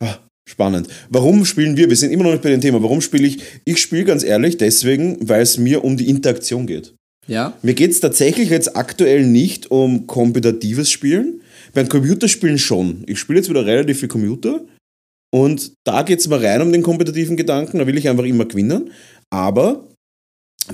[0.00, 0.88] Ah, spannend.
[1.08, 1.88] Warum spielen wir?
[1.88, 2.82] Wir sind immer noch nicht bei dem Thema.
[2.82, 3.38] Warum spiele ich?
[3.64, 6.94] Ich spiele ganz ehrlich deswegen, weil es mir um die Interaktion geht.
[7.26, 11.40] Ja, Mir geht es tatsächlich jetzt aktuell nicht um kompetitives Spielen.
[11.72, 13.02] Beim Computerspielen schon.
[13.06, 14.60] Ich spiele jetzt wieder relativ viel Computer
[15.34, 17.78] und da geht es mir rein um den kompetitiven Gedanken.
[17.78, 18.90] Da will ich einfach immer gewinnen.
[19.30, 19.88] Aber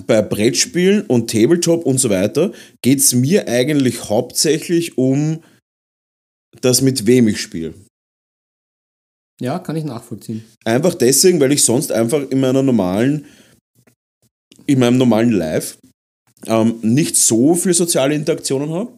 [0.06, 2.52] bei Brettspielen und Tabletop und so weiter
[2.83, 5.42] geht es mir eigentlich hauptsächlich um
[6.60, 7.74] das, mit wem ich spiele.
[9.40, 10.44] ja, kann ich nachvollziehen.
[10.64, 13.24] Einfach deswegen, weil ich sonst einfach in meiner normalen,
[14.66, 15.78] in meinem normalen Life
[16.46, 18.92] ähm, nicht so viele soziale Interaktionen habe.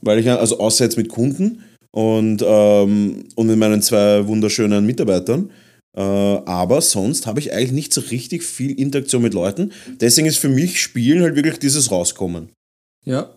[0.00, 5.50] Weil ich, also außer jetzt mit Kunden und, ähm, und mit meinen zwei wunderschönen Mitarbeitern.
[5.96, 9.72] Äh, aber sonst habe ich eigentlich nicht so richtig viel Interaktion mit Leuten.
[10.00, 12.50] Deswegen ist für mich Spielen halt wirklich dieses Rauskommen.
[13.04, 13.36] Ja,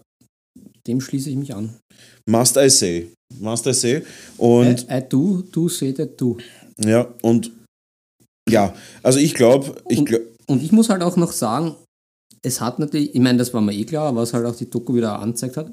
[0.85, 1.77] dem schließe ich mich an.
[2.29, 3.07] Must I say.
[3.39, 4.03] I say.
[4.37, 6.37] Und I, I do, do say that do.
[6.79, 7.51] ja, und
[8.49, 11.75] ja, also ich glaube, ich Und- glaub, Und ich muss halt auch noch sagen,
[12.41, 14.95] es hat natürlich, ich meine, das war mir eh klar, was halt auch die Doku
[14.95, 15.71] wieder angezeigt hat,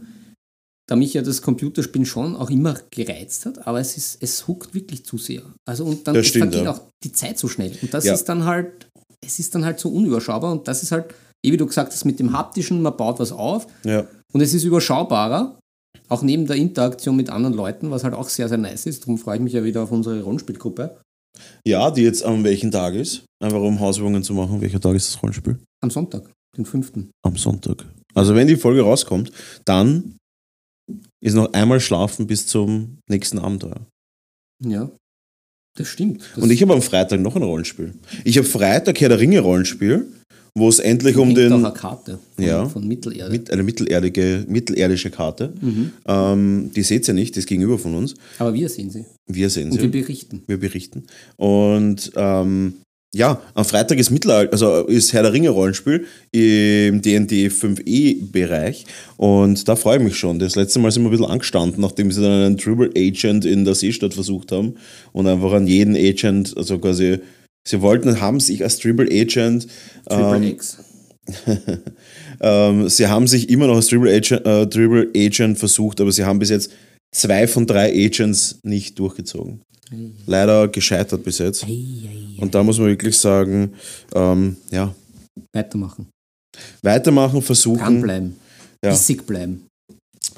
[0.89, 4.75] da mich ja das Computerspielen schon auch immer gereizt hat, aber es ist, es huckt
[4.75, 5.43] wirklich zu sehr.
[5.69, 6.73] Also und dann stimmt, vergeht ja.
[6.73, 7.73] auch die Zeit so schnell.
[7.83, 8.15] Und das Ja.
[8.15, 8.89] ist dann halt,
[9.25, 11.07] es ist dann halt so unüberschaubar und das ist halt,
[11.45, 14.07] eh wie du gesagt hast, mit dem haptischen, man baut was auf ja.
[14.33, 15.59] und es ist überschaubarer,
[16.09, 19.03] auch neben der Interaktion mit anderen Leuten, was halt auch sehr, sehr nice ist.
[19.03, 20.99] Darum freue ich mich ja wieder auf unsere Rollenspielgruppe.
[21.65, 23.25] Ja, die jetzt am welchen Tag ist.
[23.43, 24.61] Einfach um Hausübungen zu machen.
[24.61, 25.59] Welcher Tag ist das Rollenspiel?
[25.83, 26.93] Am Sonntag, den 5.
[27.23, 27.85] Am Sonntag.
[28.15, 29.31] Also wenn die Folge rauskommt,
[29.65, 30.17] dann
[31.21, 33.87] ist noch einmal schlafen bis zum nächsten Abenteuer.
[34.65, 34.91] Ja,
[35.77, 36.23] das stimmt.
[36.35, 37.95] Das Und ich habe am Freitag noch ein Rollenspiel.
[38.25, 40.13] Ich habe Freitag Herr der Ringe Rollenspiel,
[40.59, 42.69] wo es endlich um den auch eine Karte von, Ja.
[42.69, 43.31] von Mittelerde.
[43.31, 45.53] mit, eine mittelerdige, mittelerdische Karte.
[45.61, 45.91] Mhm.
[46.07, 48.15] Ähm, die seht ihr nicht, die ist gegenüber von uns.
[48.39, 49.05] Aber wir sehen sie.
[49.27, 49.83] Wir sehen Und sie.
[49.83, 50.43] wir berichten.
[50.47, 51.05] wir berichten.
[51.37, 52.75] Und ähm,
[53.15, 58.85] ja, am Freitag ist Mittelalter, also ist Herr der Ringe Rollenspiel im D&D 5e-Bereich
[59.17, 60.39] und da freue ich mich schon.
[60.39, 63.65] Das letzte Mal sind wir ein bisschen angestanden, nachdem sie dann einen Tribal Agent in
[63.65, 64.75] der Seestadt versucht haben
[65.13, 67.19] und einfach an jeden Agent, also quasi,
[67.69, 69.67] sie wollten, haben sich als Tribal Agent
[70.09, 70.79] Triple ähm, X.
[72.41, 76.25] ähm, sie haben sich immer noch als Tribal Agent, äh, Tribal Agent versucht, aber sie
[76.25, 76.73] haben bis jetzt
[77.15, 79.63] zwei von drei Agents nicht durchgezogen.
[80.27, 81.67] Leider gescheitert bis jetzt.
[82.39, 83.73] Und da muss man wirklich sagen,
[84.15, 84.95] ähm, ja,
[85.53, 86.09] Weitermachen.
[86.83, 87.79] weitermachen, versuchen.
[87.79, 88.37] Dranbleiben.
[88.85, 88.91] Ja.
[88.91, 89.68] Bissig bleiben.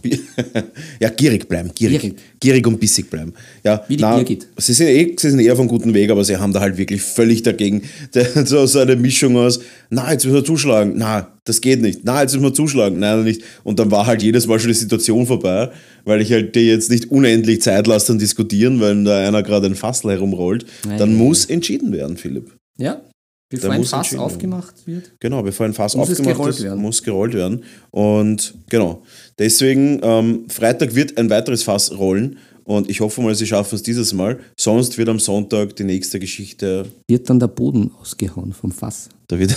[1.01, 2.01] ja, gierig bleiben, gierig.
[2.01, 2.17] Gierig.
[2.41, 3.35] Gierig, und bissig bleiben.
[3.63, 4.47] Ja, Wie die Birgit.
[4.57, 6.79] Sie sind, eh, sie sind eher auf einem guten Weg, aber sie haben da halt
[6.79, 7.83] wirklich völlig dagegen
[8.45, 12.23] so, so eine Mischung aus, na, jetzt müssen wir zuschlagen, na, das geht nicht, na,
[12.23, 13.43] jetzt müssen wir zuschlagen, nein, nicht.
[13.65, 15.71] Und dann war halt jedes Mal schon die Situation vorbei,
[16.05, 19.67] weil ich halt dir jetzt nicht unendlich Zeit lasse dann diskutieren, weil da einer gerade
[19.67, 20.65] ein Fassel herumrollt.
[20.87, 22.51] Nein, dann nein, muss entschieden werden, Philipp.
[22.79, 23.03] Ja.
[23.51, 25.11] Bevor ein muss Fass aufgemacht wird.
[25.19, 26.81] Genau, bevor ein Fass Muss aufgemacht werden.
[26.81, 27.65] muss gerollt werden.
[27.91, 29.03] Und genau,
[29.39, 33.83] deswegen, ähm, Freitag wird ein weiteres Fass rollen und ich hoffe mal, sie schaffen es
[33.83, 34.39] dieses Mal.
[34.57, 39.09] Sonst wird am Sonntag die nächste Geschichte, Wird dann der Boden ausgehauen vom Fass.
[39.27, 39.57] da wird,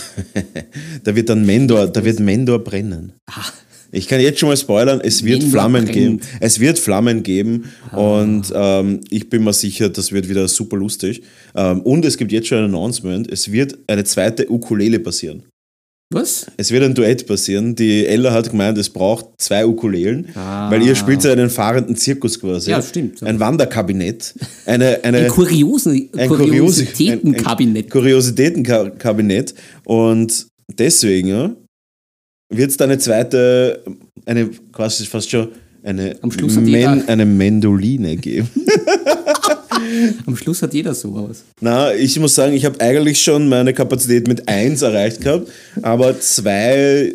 [1.04, 3.14] da wird dann Mendor, da wird Mendor brennen.
[3.94, 5.94] Ich kann jetzt schon mal spoilern, es wird Mendor Flammen brennt.
[5.94, 6.20] geben.
[6.40, 11.22] Es wird Flammen geben und ähm, ich bin mir sicher, das wird wieder super lustig.
[11.56, 15.44] Ähm, und es gibt jetzt schon ein Announcement, es wird eine zweite Ukulele passieren.
[16.12, 16.46] Was?
[16.58, 17.74] Es wird ein Duett passieren.
[17.76, 20.70] Die Ella hat gemeint, es braucht zwei Ukulelen, Ah.
[20.70, 22.70] weil ihr spielt ja einen fahrenden Zirkus quasi.
[22.70, 23.24] Ja, stimmt.
[23.24, 24.34] Ein Wanderkabinett.
[24.68, 27.86] Eine, eine, Ein, Kuriosen, ein Kuriositätenkabinett.
[27.86, 29.54] Ein, ein Kuriositätenkabinett.
[29.86, 30.46] Und
[30.78, 31.56] deswegen ja,
[32.56, 33.84] wird es da eine zweite,
[34.26, 35.50] eine quasi fast schon
[35.84, 38.50] eine, Am Schluss hat jeder- eine Mendoline geben.
[40.26, 41.44] Am Schluss hat jeder sowas.
[41.60, 45.50] Na, ich muss sagen, ich habe eigentlich schon meine Kapazität mit 1 erreicht gehabt,
[45.82, 47.14] aber 2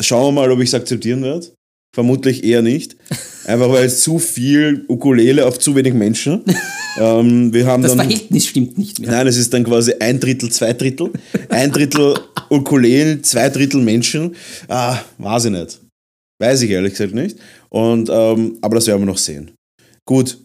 [0.00, 1.46] schauen wir mal, ob ich es akzeptieren werde.
[1.94, 2.96] Vermutlich eher nicht.
[3.46, 6.42] Einfach weil es zu viel Ukulele auf zu wenig Menschen.
[7.00, 9.10] ähm, wir haben Das dann, Verhältnis stimmt nicht mehr.
[9.10, 11.10] Nein, es ist dann quasi ein Drittel, zwei Drittel.
[11.48, 12.14] Ein Drittel
[12.50, 14.34] Ukulelen, zwei Drittel Menschen.
[14.68, 15.80] Ah, weiß ich nicht.
[16.40, 17.38] Weiß ich ehrlich gesagt nicht.
[17.70, 19.52] Und, ähm, aber das werden wir noch sehen.
[20.06, 20.38] Gut,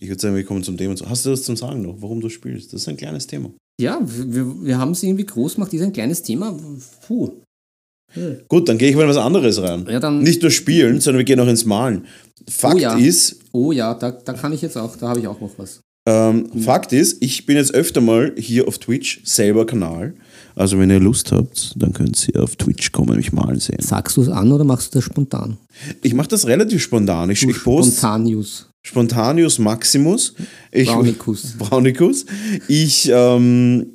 [0.00, 0.94] ich würde sagen, wir kommen zum Thema.
[1.08, 2.72] Hast du das zum Sagen noch, warum du spielst?
[2.72, 3.50] Das ist ein kleines Thema.
[3.80, 6.56] Ja, wir, wir haben es irgendwie groß gemacht, ist ein kleines Thema.
[7.06, 7.32] Puh.
[8.48, 9.86] Gut, dann gehe ich mal in was anderes rein.
[9.90, 12.06] Ja, Nicht nur spielen, sondern wir gehen auch ins Malen.
[12.48, 12.96] Fakt Oh ja.
[12.96, 15.80] ist, Oh ja, da, da kann ich jetzt auch, da habe ich auch noch was.
[16.08, 20.14] Ähm, Fakt ist, ich bin jetzt öfter mal hier auf Twitch, selber Kanal,
[20.56, 23.80] Also wenn ihr Lust habt, dann könnt ihr auf Twitch kommen, mich malen sehen.
[23.80, 25.56] Sagst du es an oder machst du das spontan?
[26.02, 27.30] Ich mache das relativ spontan.
[27.30, 28.68] Ich, ich poste Spontan-News.
[28.86, 30.34] Spontanius Maximus.
[30.70, 31.54] Ich, Brownicus.
[31.58, 32.26] Brownicus.
[32.68, 33.94] Ich ähm,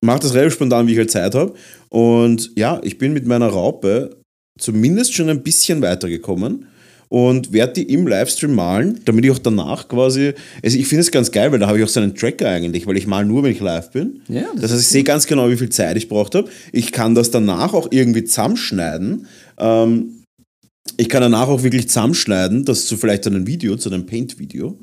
[0.00, 1.54] mache das relativ spontan, wie ich halt Zeit habe.
[1.88, 4.20] Und ja, ich bin mit meiner Raupe
[4.58, 6.66] zumindest schon ein bisschen weitergekommen
[7.08, 11.10] und werde die im Livestream malen, damit ich auch danach quasi, also ich finde es
[11.10, 13.42] ganz geil, weil da habe ich auch so einen Tracker eigentlich, weil ich mal nur,
[13.42, 14.22] wenn ich live bin.
[14.28, 16.48] Ja, das das heißt, ich sehe ganz genau, wie viel Zeit ich braucht habe.
[16.72, 19.26] Ich kann das danach auch irgendwie zusammenschneiden.
[19.58, 20.22] Ähm,
[20.96, 24.78] ich kann danach auch wirklich zusammenschneiden, das zu vielleicht einem Video, zu einem Paint-Video.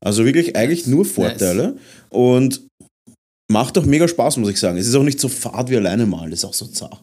[0.00, 1.76] Also wirklich eigentlich nur Vorteile
[2.08, 2.62] und
[3.50, 4.78] macht auch mega Spaß, muss ich sagen.
[4.78, 7.02] Es ist auch nicht so fad wie alleine malen, das ist auch so zart.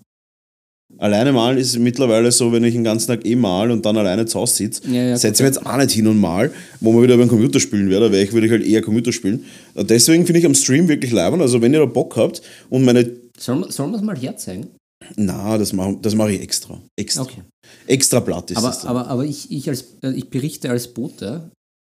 [1.00, 4.26] Alleine malen ist mittlerweile so, wenn ich den ganzen Tag eh mal und dann alleine
[4.26, 6.92] zu Hause sitze, Ja, ja, setze ich mir jetzt auch nicht hin und mal, wo
[6.92, 9.46] man wieder beim Computer spielen wäre, wäre ich, würde ich halt eher Computer spielen.
[9.76, 11.42] Und Deswegen finde ich am Stream wirklich leibend.
[11.42, 13.12] Also wenn ihr da Bock habt und meine.
[13.38, 14.68] Sollen wir sollen wir es mal herzeigen?
[15.16, 16.82] Na, das mache das mach ich extra.
[16.96, 17.24] Extra.
[17.24, 17.44] Okay.
[17.86, 18.82] Extra Blatt ist Aber, das.
[18.82, 18.90] dann.
[18.90, 21.52] aber, aber ich, ich, als, äh, ich berichte als Bote.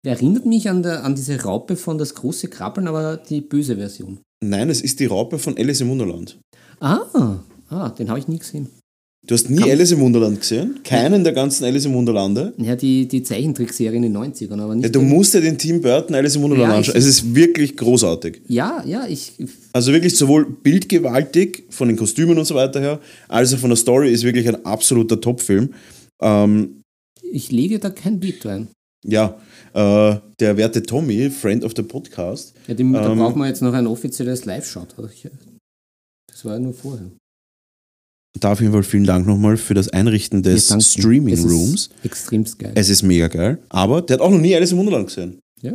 [0.05, 4.19] Erinnert mich an, der, an diese Raupe von das große Krabbeln, aber die böse Version.
[4.41, 6.39] Nein, es ist die Raupe von Alice im Wunderland.
[6.79, 7.01] Ah,
[7.69, 8.69] ah den habe ich nie gesehen.
[9.27, 10.79] Du hast nie Alice im Wunderland gesehen?
[10.83, 12.53] Keinen der ganzen Alice im Wunderlande?
[12.57, 14.85] Ja, die, die Zeichentrickserie in den 90ern, aber nicht.
[14.85, 16.95] Ja, du musst dir den Tim Burton Alice im Wunderland Ja, anschauen.
[16.95, 18.41] Es ist wirklich großartig.
[18.47, 19.33] ja, ja, ich.
[19.73, 23.77] Also wirklich sowohl bildgewaltig von den Kostümen und so weiter her, als auch von der
[23.77, 25.73] Story ist wirklich ein absoluter Top-Film.
[26.21, 26.81] Ähm,
[27.21, 28.69] Ich lege da kein Beat rein.
[29.05, 29.37] ja,
[29.73, 33.61] äh, der werte Tommy, Friend of the Podcast, Ja, dem, da Ähm, braucht man jetzt
[33.61, 34.95] noch ein offizielles Live-Shot.
[36.31, 37.11] Das war ja nur vorher.
[38.39, 40.67] Da auf jeden Fall vielen Dank nochmal für das Einrichten des.
[40.93, 41.89] Streaming Es ist Rooms.
[42.03, 42.71] Extremst geil.
[42.75, 43.57] Es ist mega geil.
[43.69, 45.39] Aber der hat auch noch nie Alice im Wunderland gesehen.
[45.61, 45.73] ja,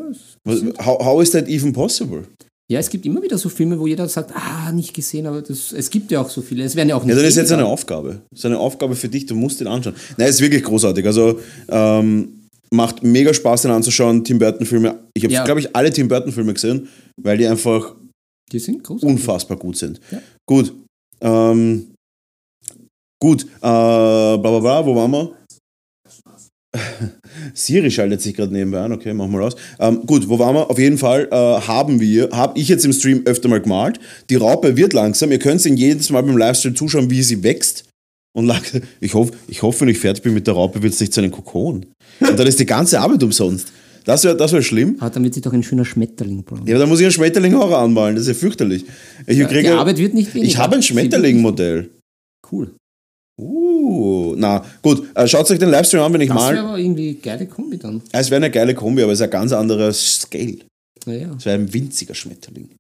[0.85, 2.25] How, how is that even possible?
[2.71, 5.73] ja, es gibt immer wieder so Filme, wo jeder sagt, ah, nicht gesehen, aber das,
[5.73, 6.65] es gibt ja auch so viele.
[6.65, 8.23] Es werden ja auch nicht Ja, dann ist jetzt eine Aufgabe.
[8.31, 9.95] Das ist eine Aufgabe für dich, du musst den anschauen.
[10.17, 11.05] Nein, ist wirklich großartig.
[11.05, 11.39] Also
[11.69, 14.25] ähm, macht mega Spaß, den anzuschauen.
[14.25, 14.99] Tim Burton-Filme.
[15.13, 15.45] Ich habe, Ja.
[15.45, 16.89] glaube ich, alle Tim Burton-Filme gesehen,
[17.21, 17.95] weil die einfach
[18.51, 18.63] Die
[19.03, 20.01] unfassbar gut sind.
[20.11, 20.23] Ja.
[20.47, 20.73] Gut.
[21.21, 21.94] Ähm,
[23.25, 23.43] gut.
[23.45, 25.31] Äh, bla bla bla, wo waren wir?
[27.55, 29.55] Siri schaltet sich gerade nebenbei an, okay, machen wir raus.
[29.79, 30.69] Ähm, gut, wo waren wir?
[30.71, 34.01] Auf jeden Fall äh, haben wir, habe ich jetzt im Stream öfter mal gemalt.
[34.29, 37.85] Die Raupe wird langsam, ihr könnt ihn jedes Mal beim Livestream zuschauen, wie sie wächst.
[38.37, 38.53] Und
[39.01, 41.21] ich hoffe, ich hoffe, wenn ich fertig bin mit der Raupe, wird es nicht zu
[41.21, 41.87] einem Kokon.
[42.21, 43.73] Und dann ist die ganze Arbeit umsonst.
[44.05, 44.97] Das wäre das wär schlimm.
[44.99, 46.67] Aber dann wird sich doch ein schöner Schmetterling brauen.
[46.67, 48.85] Ja, aber da muss ich einen Schmetterling auch anmalen, das ist ja fürchterlich.
[49.27, 50.49] Ich, die kriege- Arbeit wird nicht weniger.
[50.51, 51.91] ich habe ein Sie Schmetterling-Modell.
[52.51, 52.75] Cool.
[53.37, 56.69] Uh, na gut, äh, schaut euch den Livestream an, wenn ich Das wäre mal.
[56.71, 58.01] aber irgendwie geile Kombi dann.
[58.13, 60.59] Es wäre eine geile Kombi, aber es ist ein ganz anderer Scale.
[61.07, 61.35] Naja.
[61.37, 62.71] Es wäre ein winziger Schmetterling.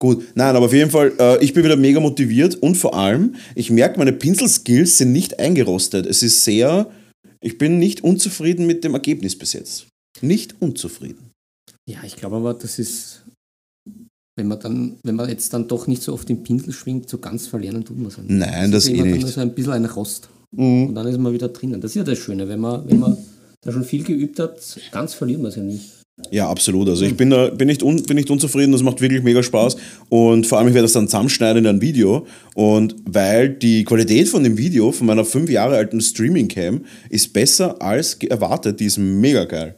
[0.00, 3.34] Gut, nein, aber auf jeden Fall, äh, ich bin wieder mega motiviert und vor allem,
[3.56, 6.06] ich merke, meine Pinselskills sind nicht eingerostet.
[6.06, 6.88] Es ist sehr,
[7.40, 9.86] ich bin nicht unzufrieden mit dem Ergebnis bis jetzt.
[10.20, 11.30] Nicht unzufrieden.
[11.88, 13.24] Ja, ich glaube aber, das ist,
[14.38, 17.18] wenn man dann, wenn man jetzt dann doch nicht so oft den Pinsel schwingt, so
[17.18, 18.30] ganz verlernen tut man es nicht.
[18.30, 19.26] Nein, das ist eh immer dann nicht.
[19.26, 19.30] Mhm.
[19.30, 20.28] so ein bisschen ein Rost.
[20.56, 21.80] Und dann ist man wieder drinnen.
[21.80, 23.18] Das ist ja das Schöne, wenn man, wenn man
[23.60, 24.56] da schon viel geübt hat,
[24.92, 25.84] ganz verliert man es ja nicht.
[26.30, 26.88] Ja, absolut.
[26.88, 29.76] Also ich bin, da, bin, nicht un, bin nicht unzufrieden, das macht wirklich mega Spaß.
[30.08, 32.26] Und vor allem, ich werde das dann zusammenschneiden in ein Video.
[32.54, 37.80] Und weil die Qualität von dem Video, von meiner fünf Jahre alten Streaming-Cam, ist besser
[37.80, 39.76] als erwartet, die ist mega geil.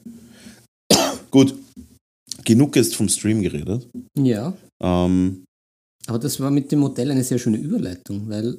[1.30, 1.54] Gut,
[2.44, 3.88] genug jetzt vom Stream geredet.
[4.18, 5.44] Ja, Ähm,
[6.07, 8.59] aber das war mit dem Modell eine sehr schöne Überleitung, weil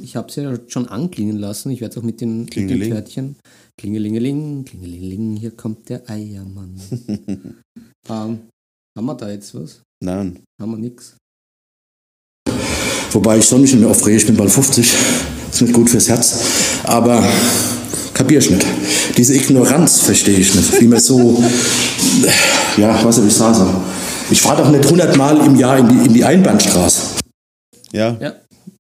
[0.00, 1.70] ich habe es ja schon anklingen lassen.
[1.70, 2.90] Ich werde es auch mit den, mit den Klingeling.
[2.92, 3.36] Törtchen.
[3.78, 6.80] Klingelingeling, klingelingeling, hier kommt der Eiermann.
[8.08, 8.40] ähm,
[8.96, 9.82] haben wir da jetzt was?
[10.02, 10.42] nein.
[10.60, 11.16] Haben wir nichts.
[13.12, 14.94] Wobei ich soll mich nicht mehr aufregen, ich bin bald 50.
[15.50, 16.44] Ist nicht gut fürs Herz.
[16.84, 17.22] Aber
[18.20, 18.66] kapier ich nicht.
[19.16, 20.80] Diese Ignoranz verstehe ich nicht.
[20.80, 21.42] Wie man so,
[22.76, 23.82] ja, was soll ich sagen?
[24.30, 27.16] Ich fahre doch nicht 100 Mal im Jahr in die, in die Einbahnstraße.
[27.92, 28.16] Ja.
[28.20, 28.34] Ja.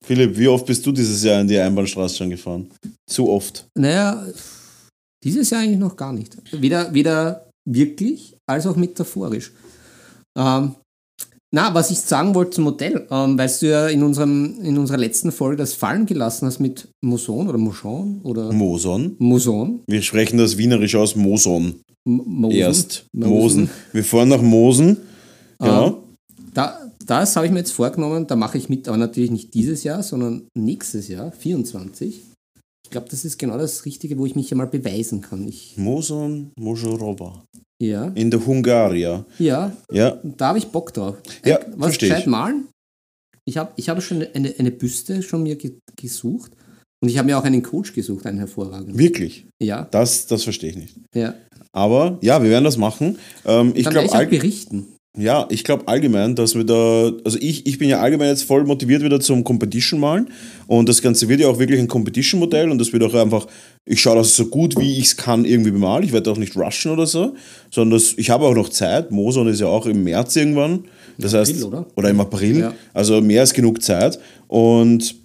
[0.06, 2.72] Philipp, wie oft bist du dieses Jahr in die Einbahnstraße schon gefahren?
[3.06, 3.68] Zu oft.
[3.78, 4.26] Naja,
[5.22, 6.38] dieses Jahr eigentlich noch gar nicht.
[6.54, 9.52] Weder, weder wirklich als auch metaphorisch.
[10.38, 10.76] Ähm,
[11.52, 14.98] na, was ich sagen wollte zum Modell, ähm, weil du ja in, unserem, in unserer
[14.98, 19.16] letzten Folge das fallen gelassen hast mit Moson oder Moschon oder Moson.
[19.20, 19.82] Moson.
[19.88, 21.76] Wir sprechen das wienerisch aus, Moson.
[22.06, 22.58] M- Mosen.
[22.58, 23.06] Erst.
[23.14, 23.30] Mosen.
[23.32, 23.70] Mosen.
[23.94, 24.98] Wir fahren nach Mosen.
[25.60, 26.04] Genau.
[26.54, 29.84] Da, das habe ich mir jetzt vorgenommen, da mache ich mit, aber natürlich nicht dieses
[29.84, 32.22] Jahr, sondern nächstes Jahr, 24.
[32.84, 35.48] Ich glaube, das ist genau das Richtige, wo ich mich einmal beweisen kann.
[35.48, 37.44] Ich, Moson Mojorova.
[37.82, 39.26] Ja, In der Hungaria.
[39.40, 41.18] ja, Ja, da habe ich Bock drauf.
[41.46, 42.12] Ja, was versteh ich.
[42.12, 42.68] gescheit malen,
[43.46, 46.52] Ich habe ich hab schon eine, eine Büste schon mir ge gesucht.
[47.00, 48.98] Und ich habe mir auch einen Coach gesucht, einen hervorragenden.
[48.98, 49.46] Wirklich.
[49.62, 50.96] Ja, Das, das verstehe ich nicht.
[51.16, 51.36] ja.
[51.74, 53.20] Aber ja, wir werden das machen.
[53.46, 54.88] Ähm, ich glaube ich auch berichten.
[55.18, 58.64] Ja, ich glaube allgemein, dass wir da, also ich, ich bin ja allgemein jetzt voll
[58.66, 60.30] motiviert wieder zum Competition malen
[60.68, 63.48] und das Ganze wird ja auch wirklich ein Competition-Modell und das wird auch einfach,
[63.86, 66.06] ich schaue, dass ich so gut wie ich es kann irgendwie bemale.
[66.06, 67.34] Ich werde auch nicht rushen oder so,
[67.72, 69.12] sondern das, ich habe auch noch Zeit.
[69.12, 70.86] Moson ist ja auch im März irgendwann.
[71.18, 72.10] Das Im heißt, April, oder?
[72.10, 72.60] im April.
[72.60, 72.74] Ja.
[72.94, 74.20] Also mehr als genug Zeit.
[74.48, 75.16] Und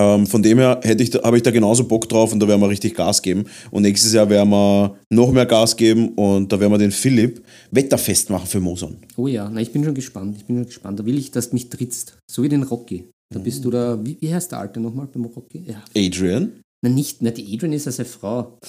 [0.00, 2.60] ähm, von dem her hätte ich, habe ich da genauso Bock drauf und da werden
[2.60, 3.44] wir richtig Gas geben.
[3.70, 7.42] Und nächstes Jahr werden wir noch mehr Gas geben und da werden wir den Philipp
[7.70, 8.96] wetterfest machen für Moson.
[9.16, 10.36] Oh ja, na, ich bin schon gespannt.
[10.38, 10.98] Ich bin schon gespannt.
[11.00, 12.16] Da will ich, dass du mich trittst.
[12.30, 13.04] So wie den Rocky.
[13.32, 15.64] Da bist du da, wie, wie heißt der Alte nochmal beim Rocky?
[15.66, 15.82] Ja.
[15.96, 16.52] Adrian?
[16.82, 18.58] Na, nicht, na, die Adrian ist ja seine Frau.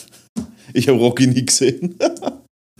[0.73, 1.95] Ich habe Rocky nie gesehen.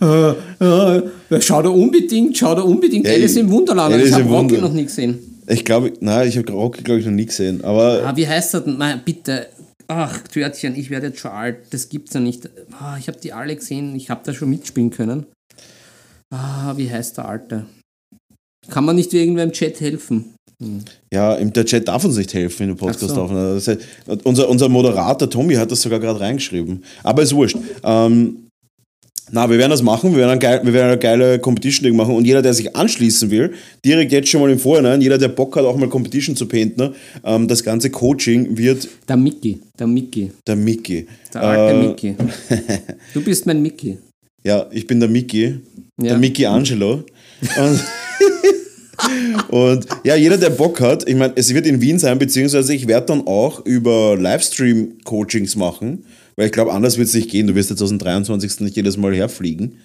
[0.00, 0.30] Äh,
[0.64, 3.94] äh, schau da unbedingt, schau da unbedingt Ja, Alice im Wunderland.
[3.94, 5.31] Alice ich habe Rocky Wunder- noch nie gesehen.
[5.46, 7.64] Ich glaube, nein, ich habe Rocky, glaube ich, noch nie gesehen.
[7.64, 8.78] Aber Ah, wie heißt er denn?
[8.78, 9.48] Nein, bitte.
[9.88, 11.58] Ach, Törtchen, ich werde jetzt schon alt.
[11.70, 12.48] Das gibt's ja nicht.
[12.78, 13.94] Ah, ich habe die alle gesehen.
[13.96, 15.26] Ich habe da schon mitspielen können.
[16.32, 17.66] Ah, wie heißt der Alte?
[18.70, 20.34] Kann man nicht irgendwer im Chat helfen?
[21.12, 23.26] ja, im- der Chat darf uns nicht helfen in der Ach so.
[23.26, 23.80] Das heißt,
[24.22, 26.84] unser, unser Moderator Tommy hat das sogar gerade reingeschrieben.
[27.02, 27.56] Aber ist wurscht.
[27.82, 28.46] Ähm,
[29.34, 30.12] na, wir werden das machen.
[30.12, 32.14] Wir werden, geil, wir werden eine geile Competition-Ding machen.
[32.14, 33.52] Und jeder, der sich anschließen will,
[33.84, 36.94] direkt jetzt schon mal im Vorhinein, jeder, der Bock hat, auch mal Competition zu painten,
[37.24, 39.58] ähm, das ganze Coaching wird Der Mickey.
[39.78, 40.30] Der Mickey.
[40.46, 41.06] der Mickey.
[41.32, 42.14] Der alte Äh, Mickey.
[43.14, 43.96] Du bist mein Mickey.
[44.44, 45.54] Ja, ich bin der Mickey,
[46.00, 46.08] Ja.
[46.10, 47.04] der Mickey Angelo.
[47.56, 47.80] Und,
[49.48, 52.86] und ja, jeder, der Bock hat, ich meine, es wird in Wien sein, beziehungsweise ich
[52.86, 56.04] werde dann auch über Livestream-Coachings machen,
[56.36, 57.46] weil ich glaube, anders wird es nicht gehen.
[57.46, 58.60] Du wirst jetzt aus dem 23.
[58.60, 59.76] nicht jedes Mal herfliegen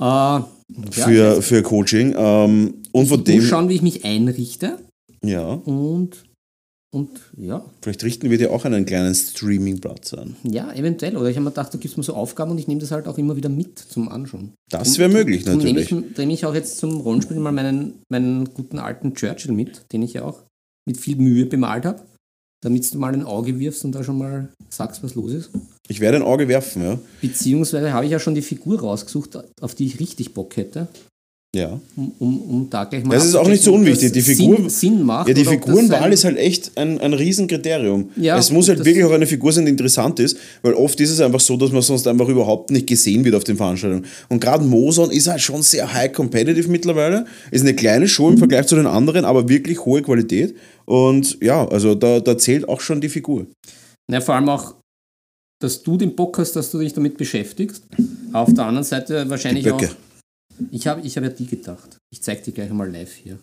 [0.00, 0.46] Äh, ja,
[0.90, 2.14] für, für Coaching.
[2.16, 4.78] Ähm, und von dem, schauen, wie ich mich einrichte.
[5.24, 6.24] ja, Und,
[6.92, 10.36] und ja, vielleicht richten wir dir auch einen kleinen Streaming-Platz an.
[10.44, 11.16] ja, eventuell.
[11.16, 13.06] Oder ich habe mir gedacht, du gibst mir so Aufgaben und ich nehme das halt
[13.06, 14.52] auch immer wieder mit zum Anschauen.
[14.70, 16.10] Das wäre möglich, drum nehme natürlich.
[16.10, 20.02] ich, nehme ich auch jetzt zum Rollenspiel mal meinen, meinen guten alten Churchill mit, den
[20.02, 20.42] ich ja auch
[20.88, 22.02] mit viel Mühe bemalt habe,
[22.62, 25.50] damit du mal ein Auge wirfst und da schon mal sagst, was los ist.
[25.88, 26.98] Ich werde ein Auge werfen, ja.
[27.20, 30.88] Beziehungsweise habe ich ja schon die Figur rausgesucht, auf die ich richtig Bock hätte,
[31.54, 31.78] Ja.
[31.96, 34.12] um, um, um da gleich mal Das ist auch nicht so unwichtig.
[34.12, 35.28] Die Figur- Sinn, Sinn macht.
[35.28, 38.10] Ja, die Figurenwahl ist halt echt ein, ein Riesenkriterium.
[38.16, 41.10] Ja, es muss halt wirklich auch eine Figur sein, die interessant ist, weil oft ist
[41.10, 44.06] es einfach so, dass man sonst einfach überhaupt nicht gesehen wird auf den Veranstaltungen.
[44.28, 47.26] Und gerade Moson ist halt schon sehr high competitive mittlerweile.
[47.52, 50.56] Ist eine kleine Show im Vergleich zu den anderen, aber wirklich hohe Qualität.
[50.86, 53.46] Und ja, also da, da zählt auch schon die Figur.
[54.10, 54.74] Ja, vor allem auch,
[55.60, 57.84] dass du den Bock hast, dass du dich damit beschäftigst.
[58.32, 59.82] Auf der anderen Seite wahrscheinlich Die auch.
[60.70, 61.98] Ich habe ich hab ja die gedacht.
[62.12, 63.38] Ich zeig dir gleich mal live hier.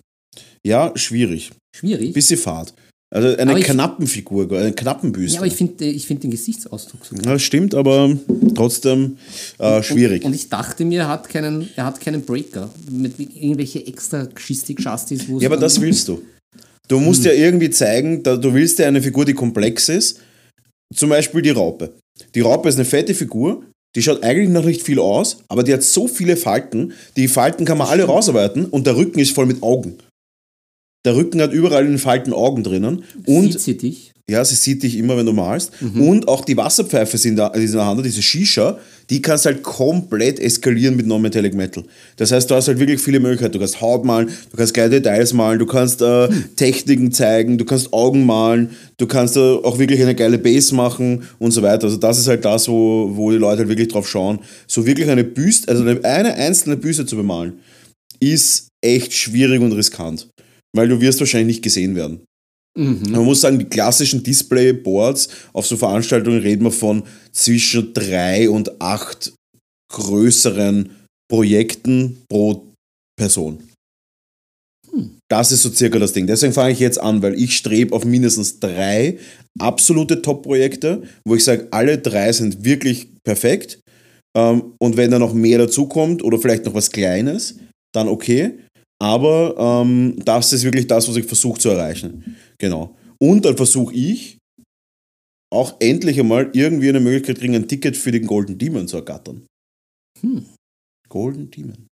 [0.65, 1.51] Ja, schwierig.
[1.75, 2.13] Schwierig.
[2.13, 2.73] Bisschen fad.
[3.13, 5.35] Also eine ich- Knappenfigur, eine Knappenbüste.
[5.35, 7.23] ja, aber ich finde ich find den Gesichtsausdruck so gut.
[7.23, 8.17] ja, stimmt, aber
[8.55, 9.17] trotzdem
[9.59, 10.23] äh, schwierig.
[10.23, 12.71] Und, und ich dachte mir, er hat keinen, er hat keinen Breaker.
[12.89, 16.23] Mit irgendwelche extra es Ja, aber das willst du.
[16.87, 20.19] Du musst ja irgendwie zeigen, da, du willst ja eine Figur, die komplex ist.
[20.93, 21.93] Zum Beispiel die Raupe.
[22.35, 23.63] Die Raupe ist eine fette Figur,
[23.95, 26.93] die schaut eigentlich noch nicht viel aus, aber die hat so viele Falten.
[27.15, 29.97] Die Falten kann man alle rausarbeiten und der Rücken ist voll mit Augen.
[31.05, 33.03] Der Rücken hat überall in den Falten Augen drinnen.
[33.25, 34.13] Und Sieht sie dich?
[34.29, 35.71] ja, sie sieht dich immer, wenn du malst.
[35.81, 36.07] Mhm.
[36.07, 38.79] Und auch die Wasserpfeife sind da, die in der Hand, diese Shisha,
[39.13, 41.83] die kannst halt komplett eskalieren mit Non-Metallic Metal.
[42.15, 43.53] Das heißt, du hast halt wirklich viele Möglichkeiten.
[43.53, 47.63] Du kannst Haut malen, du kannst geile Details malen, du kannst äh, Techniken zeigen, du
[47.63, 51.83] kannst Augen malen, du kannst äh, auch wirklich eine geile Base machen und so weiter.
[51.83, 54.39] Also das ist halt das, wo, wo die Leute halt wirklich drauf schauen.
[54.65, 57.59] So wirklich eine Büste, also eine, eine einzelne Büste zu bemalen,
[58.19, 60.27] ist echt schwierig und riskant.
[60.75, 62.21] Weil du wirst wahrscheinlich nicht gesehen werden.
[62.75, 68.81] Man muss sagen, die klassischen Displayboards auf so Veranstaltungen reden wir von zwischen drei und
[68.81, 69.33] acht
[69.91, 70.89] größeren
[71.29, 72.67] Projekten pro
[73.15, 73.59] Person.
[75.29, 76.27] Das ist so circa das Ding.
[76.27, 79.17] Deswegen fange ich jetzt an, weil ich strebe auf mindestens drei
[79.59, 83.79] absolute Top-Projekte, wo ich sage, alle drei sind wirklich perfekt.
[84.35, 87.55] Ähm, und wenn da noch mehr dazukommt oder vielleicht noch was Kleines,
[87.93, 88.59] dann okay.
[89.01, 92.35] Aber ähm, das ist wirklich das, was ich versuche zu erreichen.
[92.63, 92.95] Genau.
[93.19, 94.37] Und dann versuche ich
[95.51, 99.45] auch endlich einmal irgendwie eine Möglichkeit kriegen, ein Ticket für den Golden Demon zu ergattern.
[100.21, 100.45] Hm.
[101.09, 101.87] Golden Demon.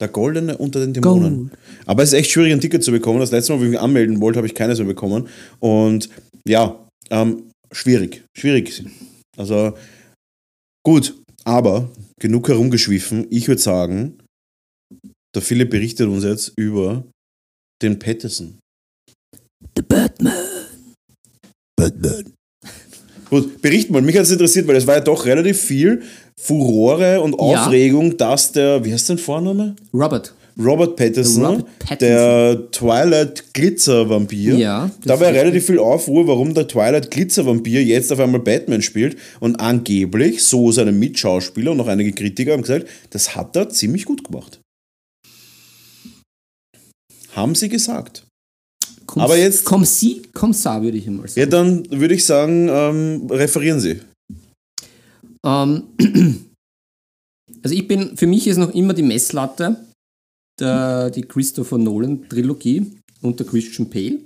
[0.00, 1.50] Der Goldene unter den Dämonen.
[1.84, 3.20] Aber es ist echt schwierig, ein Ticket zu bekommen.
[3.20, 5.28] Das letzte Mal, wo ich mich anmelden wollte, habe ich keines mehr bekommen.
[5.58, 6.08] Und
[6.48, 8.24] ja, ähm, schwierig.
[8.34, 8.82] Schwierig.
[9.36, 9.74] Also
[10.82, 13.26] gut, aber genug herumgeschwiffen.
[13.28, 14.18] Ich würde sagen,
[15.34, 17.04] der Philipp berichtet uns jetzt über
[17.82, 18.58] Den Patterson.
[19.76, 20.32] The Batman.
[21.76, 22.34] Batman.
[23.28, 26.02] Gut, bericht mal, mich hat es interessiert, weil es war ja doch relativ viel
[26.36, 27.38] Furore und Ja.
[27.38, 29.76] Aufregung, dass der, wie heißt sein Vorname?
[29.94, 30.34] Robert.
[30.58, 31.98] Robert Pattinson, Robert Pattinson.
[32.08, 34.56] der Twilight Glitzer Vampir.
[34.56, 38.82] Ja, Da war relativ viel Aufruhr, warum der Twilight Glitzer Vampir jetzt auf einmal Batman
[38.82, 43.70] spielt und angeblich, so seine Mitschauspieler und auch einige Kritiker haben gesagt, das hat er
[43.70, 44.60] ziemlich gut gemacht.
[47.32, 48.26] Haben sie gesagt.
[49.10, 51.50] Komm, Aber jetzt- Komm sie, komm sa, würde ich Ja, sagen.
[51.50, 54.00] dann würde ich sagen, ähm, referieren Sie.
[55.44, 55.82] Ähm,
[57.64, 59.84] also ich bin, für mich ist noch immer die Messlatte
[60.60, 62.86] der, die Christopher Nolan Trilogie
[63.20, 64.20] und der Christian Bale.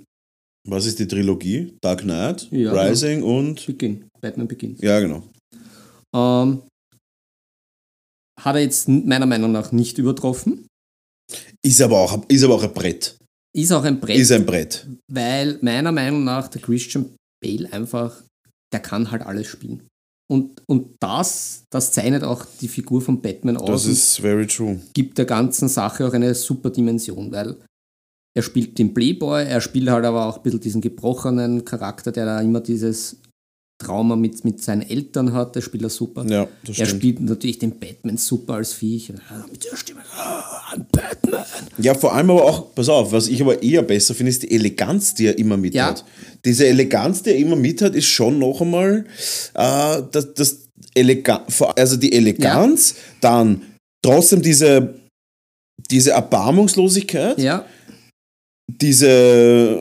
[0.67, 1.73] Was ist die Trilogie?
[1.81, 2.71] Dark Knight, Ja.
[2.71, 3.65] Rising und.
[3.65, 4.05] Beginn.
[4.21, 4.75] Batman Beginn.
[4.81, 5.23] Ja, genau.
[6.15, 6.61] Ähm,
[8.39, 10.67] hat er jetzt meiner Meinung nach nicht übertroffen.
[11.63, 13.17] Ist aber auch, ist aber auch ein Brett.
[13.55, 14.85] Ist auch ein Brett, Ist ein Brett.
[15.11, 18.21] weil meiner Meinung nach der Christian Bale einfach,
[18.73, 19.87] der kann halt alles spielen.
[20.29, 23.83] Und, und das, das zeichnet auch die Figur von Batman aus.
[23.83, 24.79] Das ist very true.
[24.93, 27.55] gibt der ganzen Sache auch eine super Dimension, weil
[28.35, 32.25] er spielt den Playboy, er spielt halt aber auch ein bisschen diesen gebrochenen Charakter, der
[32.25, 33.17] da immer dieses
[33.77, 36.25] Trauma mit, mit seinen Eltern hat, der spielt er super.
[36.27, 36.47] Ja,
[36.77, 39.09] er spielt natürlich den Batman super als Viech.
[39.09, 41.43] Ja, Mit der Stimme, ah, I'm Batman.
[41.77, 44.51] Ja, vor allem aber auch, pass auf, was ich aber eher besser finde, ist die
[44.51, 45.87] Eleganz, die er immer mit Ja.
[45.87, 46.05] hat.
[46.45, 49.05] Diese Eleganz, die er immer mit hat, ist schon noch einmal
[49.55, 51.45] äh, das, das Elega
[51.75, 53.61] also die Eleganz, dann
[54.01, 54.95] trotzdem diese,
[55.91, 57.65] diese Erbarmungslosigkeit, Ja,
[58.67, 59.79] diese,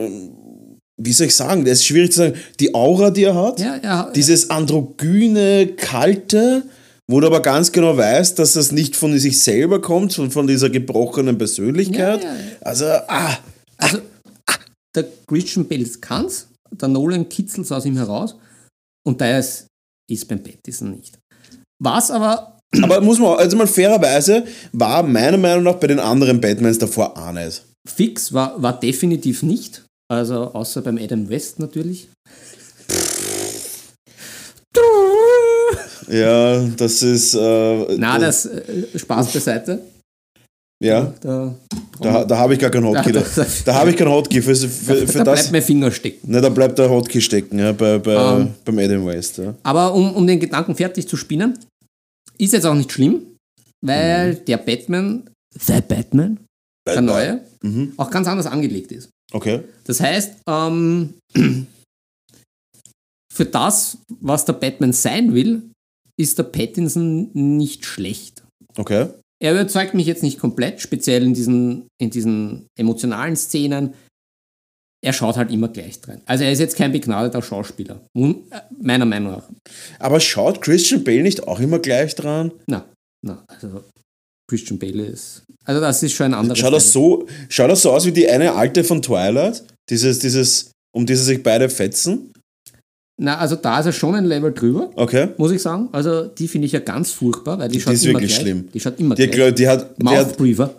[1.00, 3.76] wie soll ich sagen, das ist schwierig zu sagen, die Aura, die er hat, ja,
[3.82, 4.10] ja.
[4.14, 6.64] dieses androgyne, kalte,
[7.10, 10.46] wo du aber ganz genau weißt, dass das nicht von sich selber kommt, sondern von
[10.46, 12.22] dieser gebrochenen Persönlichkeit.
[12.22, 12.34] Ja.
[12.60, 13.36] Also, ah,
[13.78, 13.98] Also,
[14.94, 18.36] der Christian Bale kann's, der Nolan kitzelt aus ihm heraus
[19.04, 19.66] und der ist,
[20.10, 21.18] ist beim Pattinson nicht.
[21.82, 26.40] Was aber, aber muss man, also mal fairerweise, war meiner Meinung nach bei den anderen
[26.40, 27.64] Batmans davor auch nicht.
[27.86, 29.84] fix war, war definitiv nicht.
[30.08, 32.08] Also außer beim Adam West natürlich.
[36.08, 37.34] Ja, das ist.
[37.34, 39.80] Äh, Na, das, äh, Spaß beiseite.
[40.82, 41.54] Ja, Da,
[42.00, 43.12] da, da habe ich gar keinen Hotkey.
[43.12, 44.68] Da- Da, da- habe ich keinen Hotkey für, für,
[45.06, 45.40] für da das.
[45.40, 46.30] bleibt mein Finger stecken.
[46.30, 48.54] Ne, da bleibt der Hotkey stecken, ja, bei, bei, Ähm.
[48.64, 49.38] beim Adam West.
[49.38, 49.54] Ja.
[49.62, 51.58] Aber um, um den Gedanken fertig zu spinnen,
[52.36, 53.22] ist jetzt auch nicht schlimm,
[53.80, 54.44] weil Mhm.
[54.44, 56.40] der Batman, The Batman,
[56.86, 57.92] der neue, Mhm.
[57.96, 59.08] auch ganz anders angelegt ist.
[59.34, 59.62] Okay.
[59.84, 61.14] Das heißt, ähm,
[63.32, 65.62] für das, was der Batman sein will,
[66.16, 68.44] ist der Pattinson nicht schlecht.
[68.76, 69.08] Okay.
[69.42, 73.94] Er überzeugt mich jetzt nicht komplett, speziell in diesen, in diesen emotionalen Szenen.
[75.04, 76.22] Er schaut halt immer gleich drin.
[76.24, 78.00] Also er ist jetzt kein begnadeter Schauspieler.
[78.16, 78.34] Äh,
[78.80, 79.48] Meiner Meinung nach.
[79.98, 82.52] Aber schaut Christian Bale nicht auch immer gleich dran?
[82.68, 82.88] Na,
[83.20, 83.82] na, also
[84.48, 85.42] Christian Bale ist.
[85.64, 86.58] Also das ist schon ein anderes.
[86.58, 89.64] Schaut das, so, schaut das so aus wie die eine alte von Twilight?
[89.90, 92.30] Dieses, dieses, um die sie sich beide fetzen?
[93.20, 95.28] Na, also da ist er schon ein Level drüber, Okay.
[95.36, 95.88] muss ich sagen.
[95.92, 98.40] Also die finde ich ja ganz furchtbar, weil die, schaut ist immer wirklich gleich.
[98.42, 98.68] schlimm.
[98.74, 99.46] Die schaut immer Die, gleich.
[99.48, 100.06] hat- die, hat, die,
[100.58, 100.74] hat,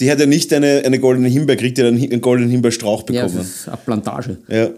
[0.00, 3.00] die hat ja nicht eine, eine goldene Himbeer gekriegt, die hat einen, einen goldenen Himbeerstrauch
[3.10, 3.38] Ja, bekommen.
[3.38, 4.38] das ist eine Plantage.
[4.48, 4.70] Ja.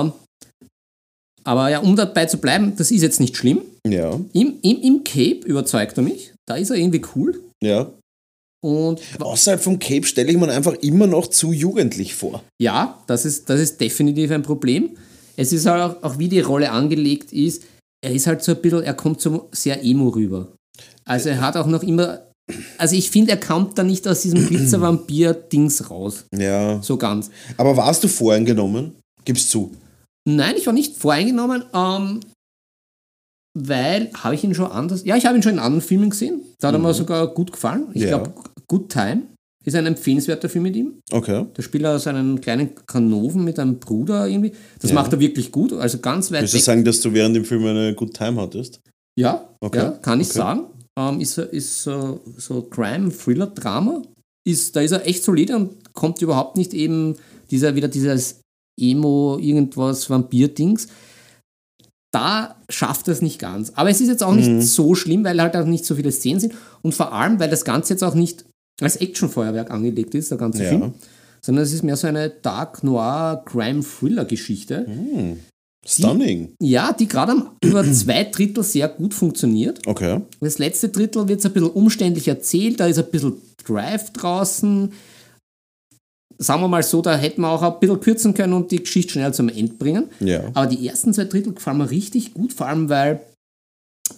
[0.00, 0.12] Ähm,
[1.44, 3.60] aber ja, um dabei zu bleiben, das ist jetzt nicht schlimm.
[3.86, 4.18] Ja.
[4.32, 6.31] Im, im, Im Cape überzeugt er mich.
[6.46, 7.40] Da ist er irgendwie cool.
[7.62, 7.90] Ja.
[8.64, 12.42] Und Außerhalb vom Cape stelle ich mir einfach immer noch zu jugendlich vor.
[12.60, 14.90] ja, das ist, das ist definitiv ein Problem.
[15.36, 17.64] Es ist halt auch, auch wie die Rolle angelegt ist,
[18.04, 20.52] er ist halt so ein bisschen, er kommt so sehr emo rüber.
[21.04, 22.22] Also er hat auch noch immer,
[22.78, 26.24] also ich finde, er kommt da nicht aus diesem Glitzer-Vampir-Dings raus.
[26.36, 26.80] Ja.
[26.82, 27.30] So ganz.
[27.56, 28.94] Aber warst du voreingenommen?
[29.24, 29.72] Gib's zu.
[30.28, 32.20] Nein, ich war nicht voreingenommen, ähm,
[33.54, 36.40] weil, habe ich ihn schon anders, ja, ich habe ihn schon in anderen Filmen gesehen.
[36.60, 37.88] Da hat er mir sogar gut gefallen.
[37.94, 38.08] Ich Ja.
[38.18, 38.32] glaube,
[38.66, 39.22] Good Time
[39.64, 40.94] ist ein empfehlenswerter Film mit ihm.
[41.12, 41.46] Okay.
[41.52, 44.52] Da spielt er so einen kleinen Kanoven mit einem Bruder irgendwie.
[44.80, 44.94] Das Ja.
[44.94, 47.64] macht er wirklich gut, also ganz weit Willst du sagen, dass du während dem Film
[47.66, 48.80] eine Good Time hattest?
[49.18, 50.38] Ja, Okay, ja kann ich okay.
[50.38, 50.64] sagen.
[50.98, 54.02] Ähm, ist so- ist so, so Crime, Thriller, Drama.
[54.44, 57.14] Ist, da ist er echt solide und kommt überhaupt nicht eben
[57.50, 58.40] dieser, wieder dieses
[58.80, 60.88] Emo, irgendwas, Vampir-Dings.
[62.12, 63.72] Da schafft er es nicht ganz.
[63.74, 64.58] Aber es ist jetzt auch Mhm.
[64.58, 66.54] nicht so schlimm, weil halt auch nicht so viele Szenen sind.
[66.82, 68.44] Und vor allem, weil das Ganze jetzt auch nicht
[68.80, 70.68] als Actionfeuerwerk angelegt ist, der ganze Ja.
[70.68, 70.92] Film.
[71.44, 74.86] Sondern es ist mehr so eine Dark Noir Crime Thriller Geschichte.
[75.84, 76.54] Stunning.
[76.60, 77.34] Ja, die gerade
[77.64, 79.80] über zwei Drittel sehr gut funktioniert.
[79.86, 80.20] Okay.
[80.40, 83.34] Das letzte Drittel wird ein bisschen umständlich erzählt, da ist ein bisschen
[83.66, 84.92] Drive draußen.
[86.42, 89.12] Sagen wir mal so, da hätten wir auch ein bisschen kürzen können und die Geschichte
[89.12, 90.08] schnell zum Ende bringen.
[90.20, 90.44] Ja.
[90.54, 93.20] Aber die ersten zwei Drittel gefallen mir richtig gut, vor allem weil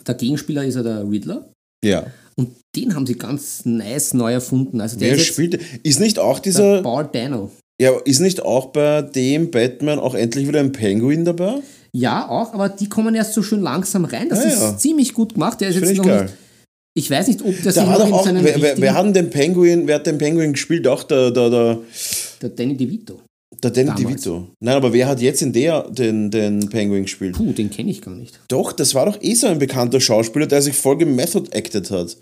[0.07, 1.49] der Gegenspieler ist ja der Riddler.
[1.85, 2.07] Ja.
[2.37, 4.81] Und den haben sie ganz nice neu erfunden.
[4.81, 5.61] Also der Wer ist spielt.
[5.85, 6.83] Ist nicht auch dieser.
[6.83, 7.51] Paul Dano.
[7.81, 11.57] Ja, ist nicht auch bei dem Batman auch endlich wieder ein Penguin dabei?
[11.93, 14.29] Ja, auch, aber die kommen erst so schön langsam rein.
[14.29, 14.77] Das Ja, ist ja.
[14.77, 15.61] ziemlich gut gemacht.
[15.61, 16.23] Der ist Finde jetzt noch geil.
[16.25, 16.35] nicht.
[16.97, 18.27] Ich weiß nicht, ob sich Da noch doch in auch.
[18.27, 20.87] Wer, wer, wer hat den Penguin, wer hat den Penguin gespielt?
[20.87, 21.79] Auch der, der, der,
[22.41, 23.21] Der Danny DeVito.
[23.63, 24.23] der Danny Damals.
[24.23, 24.49] DeVito.
[24.61, 27.35] Nein, aber wer hat jetzt in der den, den Penguin gespielt?
[27.37, 28.39] Puh, den kenne ich gar nicht.
[28.49, 32.17] Doch, das war doch eh so ein bekannter Schauspieler, der sich voll gemethod acted hat.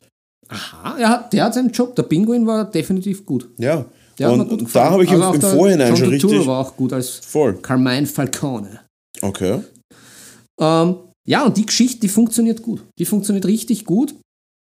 [0.49, 1.95] Aha, er hat, der hat seinen Job.
[1.97, 3.49] Der Pinguin war definitiv gut.
[3.59, 3.85] Ja.
[4.19, 4.91] Der hat mir und gut da gefallen.
[4.91, 6.47] habe ich im, Also auch im der Vorhinein schon richtig.
[6.47, 7.55] war auch gut als Voll.
[7.61, 8.81] Carmine Falcone.
[9.21, 9.61] Okay.
[10.61, 10.97] Ähm,
[11.27, 12.83] ja, und die Geschichte, die funktioniert gut.
[12.99, 14.15] Die funktioniert richtig gut.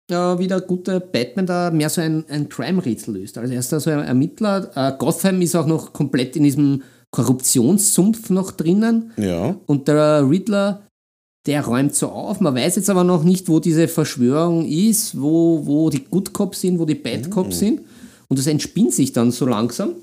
[0.10, 3.38] Äh, wie der gute Batman da mehr so ein, ein Crime-Rätsel löst.
[3.38, 4.72] Also er ist da so ein Ermittler.
[4.76, 9.12] Äh, Gotham ist auch noch komplett in diesem Korruptionssumpf noch drinnen.
[9.18, 9.56] Ja.
[9.68, 10.82] Und der Riddler,
[11.45, 12.39] der räumt so auf.
[12.39, 16.62] Man weiß jetzt aber noch nicht, wo diese Verschwörung ist, wo, wo die Good Cops
[16.62, 17.30] sind, wo die Bad Mhm.
[17.30, 17.82] Cops sind.
[18.28, 19.93] Und das entspinnt sich dann so langsam.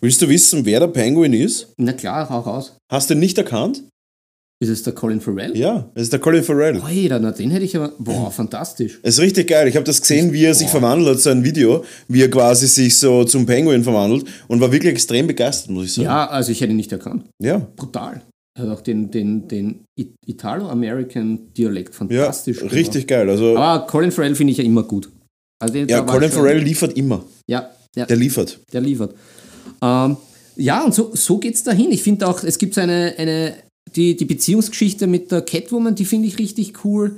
[0.00, 1.72] Willst du wissen, wer der Penguin ist?
[1.76, 2.76] Na klar, hau raus.
[2.90, 3.82] Hast du ihn nicht erkannt?
[4.60, 5.56] Ist es der Colin Farrell?
[5.56, 6.80] Ja, es ist der Colin Farrell.
[6.80, 7.92] Alter, na den hätte ich aber.
[7.98, 8.98] Boah, fantastisch.
[9.02, 9.68] Es ist richtig geil.
[9.68, 12.66] Ich habe das gesehen, wie er sich verwandelt hat, so ein Video, wie er quasi
[12.66, 16.06] sich so zum Penguin verwandelt und war wirklich extrem begeistert, muss ich sagen.
[16.06, 17.26] Ja, also ich hätte ihn nicht erkannt.
[17.40, 18.22] Ja, Brutal.
[18.58, 19.84] Er hat auch den, den, den
[20.26, 22.74] Italo-American-Dialekt ja fantastisch gemacht.
[22.74, 23.30] richtig geil.
[23.30, 25.08] Also, Aber Colin Farrell finde ich ja immer gut.
[25.60, 27.24] Also ja, Colin Farrell liefert immer.
[27.48, 28.06] Ja, ja.
[28.06, 28.58] Der liefert.
[28.72, 29.14] der liefert.
[29.80, 30.16] Ähm,
[30.56, 31.92] ja, und so, so geht es dahin.
[31.92, 33.54] Ich finde auch, es gibt so eine, eine
[33.96, 37.16] die, die Beziehungsgeschichte mit der Catwoman, die finde ich richtig cool.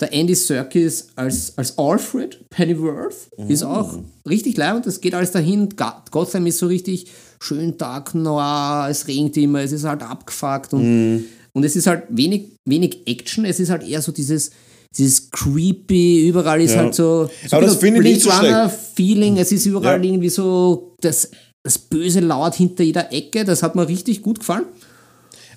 [0.00, 4.86] Der Andy Serkis als, als Alfred Pennyworth ist auch richtig leibend.
[4.86, 5.68] Das geht alles dahin.
[6.10, 7.06] Gotham ist so richtig
[7.42, 12.04] schön dark noir, es regnet immer, es ist halt abgefuckt und, und es ist halt
[12.08, 13.44] wenig, wenig Action.
[13.44, 14.50] Es ist halt eher so dieses,
[14.96, 16.78] dieses creepy, überall ist Ja.
[16.78, 19.36] halt so, so Aber das finde ich nicht so Runner-Feeling.
[19.36, 20.10] Es ist überall Ja.
[20.10, 21.30] irgendwie so das,
[21.62, 23.44] das Böse laut hinter jeder Ecke.
[23.44, 24.64] Das hat mir richtig gut gefallen.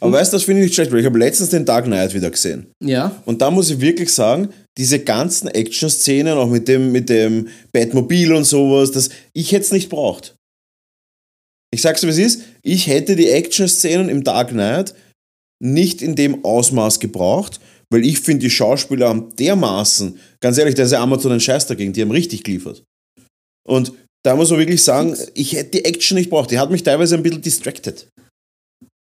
[0.04, 2.14] Aber weißt du, das finde ich nicht schlecht, weil ich habe letztens den Dark Knight
[2.14, 2.68] wieder gesehen.
[2.84, 3.22] Ja.
[3.26, 8.34] Und da muss ich wirklich sagen, diese ganzen Action-Szenen, auch mit dem, mit dem Batmobil
[8.34, 10.36] und sowas, das, ich hätte es nicht braucht.
[11.74, 14.93] Ich sag's dir, wie es ist, ich hätte die Action-Szenen im Dark Knight
[15.64, 20.84] nicht in dem Ausmaß gebraucht, weil ich finde, die Schauspieler haben dermaßen, ganz ehrlich, da
[20.84, 22.84] ist ja Amazon ein Scheiß dagegen, die haben richtig geliefert.
[23.66, 23.93] Und
[24.26, 26.51] da muss man wirklich sagen, ich hätte die Action nicht braucht.
[26.51, 28.08] Die hat mich teilweise ein bisschen distracted.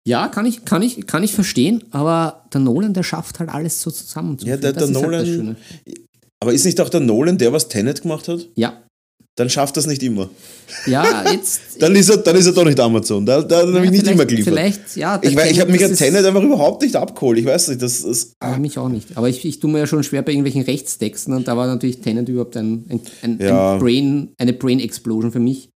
[0.10, 3.80] Ja, kann ich, kann, ich, kann ich verstehen, aber der Nolan, der schafft halt alles
[3.82, 4.38] so zusammen.
[4.42, 5.56] Ja, der- der halt Nolan- Schöne.
[6.42, 8.48] Aber ist nicht auch der Nolan, der was Tenet gemacht hat?
[8.56, 8.82] Ja.
[9.36, 10.30] Dann schafft das nicht immer.
[10.86, 11.62] Ja, jetzt.
[11.82, 13.26] Dann ist er, dann ist er doch nicht Amazon.
[13.26, 14.54] Da, da habe ich nicht vielleicht- immer geliefert.
[14.54, 15.18] Vielleicht, ja.
[15.22, 17.38] Ich, weiß, ich habe mich an Tenet einfach überhaupt nicht abgeholt.
[17.40, 18.34] Ich weiß nicht, das ist.
[18.42, 19.16] Ah, mich auch nicht.
[19.16, 22.02] Aber ich, ich tue mir ja schon schwer bei irgendwelchen Rechtstexten und da war natürlich
[22.02, 23.74] Tenant überhaupt ein, ein, ein, Ja.
[23.76, 25.70] ein Brain, eine Brain-Explosion für mich.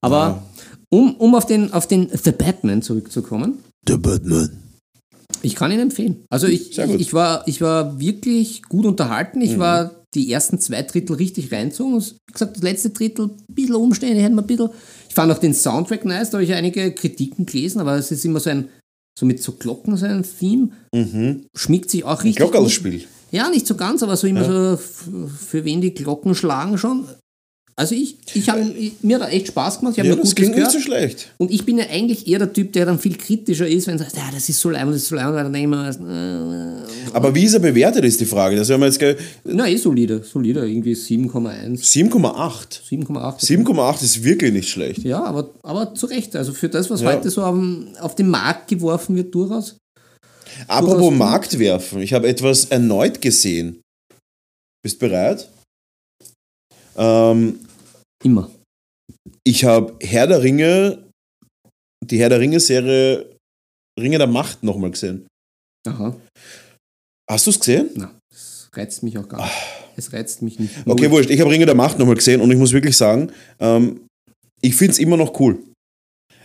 [0.00, 0.42] Aber
[0.90, 4.50] um, um auf, den, auf den The Batman zurückzukommen, Der Batman.
[5.42, 6.24] ich kann ihn empfehlen.
[6.30, 9.40] Also ich, ich, war, ich war wirklich gut unterhalten.
[9.40, 12.00] Ich war die ersten zwei Drittel richtig reinzogen.
[12.00, 14.70] Wie gesagt, das letzte Drittel, ein bisschen umständlich, hätten wir ein bisschen.
[15.08, 18.24] Ich fand auch den Soundtrack nice, da habe ich einige Kritiken gelesen, aber es ist
[18.24, 18.68] immer so ein,
[19.18, 20.68] so mit so Glocken, so ein Theme.
[21.54, 22.36] Schmiegt sich auch richtig.
[22.36, 23.04] Glockerlspiel.
[23.32, 25.08] Ja, nicht so ganz, aber so immer so, f-
[25.48, 27.06] für wen die Glocken schlagen schon.
[27.78, 28.64] Also ich, ich habe,
[29.02, 30.72] mir hat er echt Spaß gemacht, ich habe Ja, mir das klingt nicht gehört.
[30.72, 31.30] so schlecht.
[31.36, 34.04] Und ich bin ja eigentlich eher der Typ, der dann viel kritischer ist, wenn er
[34.04, 37.12] sagt, ja, das ist so leid, das ist so leid, weil dann ich mir, äh,
[37.14, 38.56] Aber wie ist er bewertet, ist die Frage.
[38.56, 39.16] Das haben wir jetzt gleich.
[39.44, 42.80] na, eh solide, solide, irgendwie 7,1, 7,8.
[42.88, 43.40] 7,8.
[43.44, 45.02] 7,8 ist wirklich nicht schlecht.
[45.04, 47.12] Ja, aber, aber zu Recht, also für das, was Ja.
[47.12, 47.58] heute so auf,
[48.00, 49.76] auf den Markt geworfen wird, durchaus.
[50.66, 53.82] Apropos Durchaus- Markt werfen, ich habe etwas erneut gesehen.
[54.82, 55.50] Bist bereit?
[56.96, 57.60] Ähm,
[58.24, 58.50] Immer.
[59.44, 61.04] ich habe Herr der Ringe,
[62.04, 63.36] die Herr der Ringe-Serie
[63.98, 65.26] Ringe der Macht nochmal gesehen.
[65.88, 66.14] Aha,
[67.30, 67.90] Hast du es gesehen?
[67.94, 69.54] na, das reizt mich auch gar nicht.
[69.96, 70.74] Es reizt mich nicht.
[70.86, 71.30] Okay, wurscht.
[71.30, 74.06] Ich habe Ringe der Macht nochmal gesehen und ich muss wirklich sagen, ähm,
[74.60, 75.58] ich finde es immer noch cool.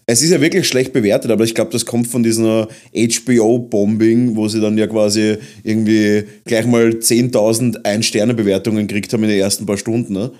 [0.05, 4.47] Es ist ja wirklich schlecht bewertet, aber ich glaube, das kommt von dieser HBO-Bombing, wo
[4.47, 9.77] sie dann ja quasi irgendwie gleich mal 10.000 Ein-Sterne-Bewertungen gekriegt haben in den ersten paar
[9.77, 10.13] Stunden.
[10.13, 10.31] Ne?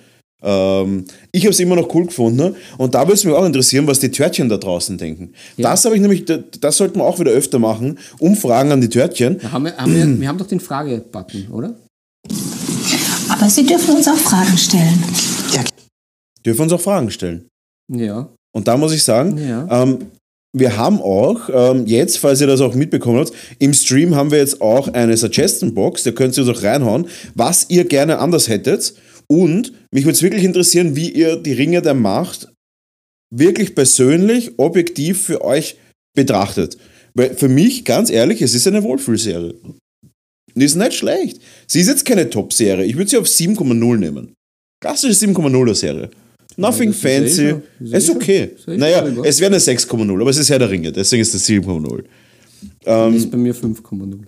[0.44, 2.56] Ähm, ich habe es immer noch cool gefunden ne?
[2.78, 5.34] und da würde es mich auch interessieren, was die Törtchen da draußen denken.
[5.58, 5.70] Ja.
[5.70, 8.90] Das habe ich nämlich, das, das sollten wir auch wieder öfter machen, Umfragen an die
[8.90, 9.40] Törtchen.
[9.52, 11.76] Haben wir, haben wir, wir haben doch den Frage-Button, oder?
[13.30, 15.04] Aber Sie dürfen uns auch Fragen stellen.
[16.46, 17.48] Dürfen uns auch Fragen stellen.
[17.88, 18.30] Ja.
[18.54, 19.84] Und da muss ich sagen, Ja.
[19.84, 20.00] ähm,
[20.54, 24.40] wir haben auch ähm, jetzt, falls ihr das auch mitbekommen habt, im Stream haben wir
[24.40, 28.50] jetzt auch eine Suggestion Box, da könnt ihr uns auch reinhauen, was ihr gerne anders
[28.50, 28.94] hättet.
[29.28, 32.50] Und mich würde es wirklich interessieren, wie ihr die Ringe der Macht
[33.34, 35.78] wirklich persönlich, objektiv für euch
[36.14, 36.78] betrachtet.
[37.14, 39.56] Weil für mich, ganz ehrlich, es ist eine Wohlfühlserie.
[40.54, 41.42] Die ist nicht schlecht.
[41.66, 42.86] Sie ist jetzt keine Top-Serie.
[42.86, 44.34] Ich würde sie auf 7,0 nehmen.
[44.82, 45.76] Klassische 7,0er
[46.58, 47.50] Nothing das ist eh fancy.
[47.50, 48.50] schon- ist Es ist eh okay.
[48.56, 51.34] ist eh Naja, es wäre eine 6,0, aber es ist Herr der Ringe, deswegen ist
[51.34, 52.04] das 7,0.
[52.84, 54.20] Das ist bei mir 5,0.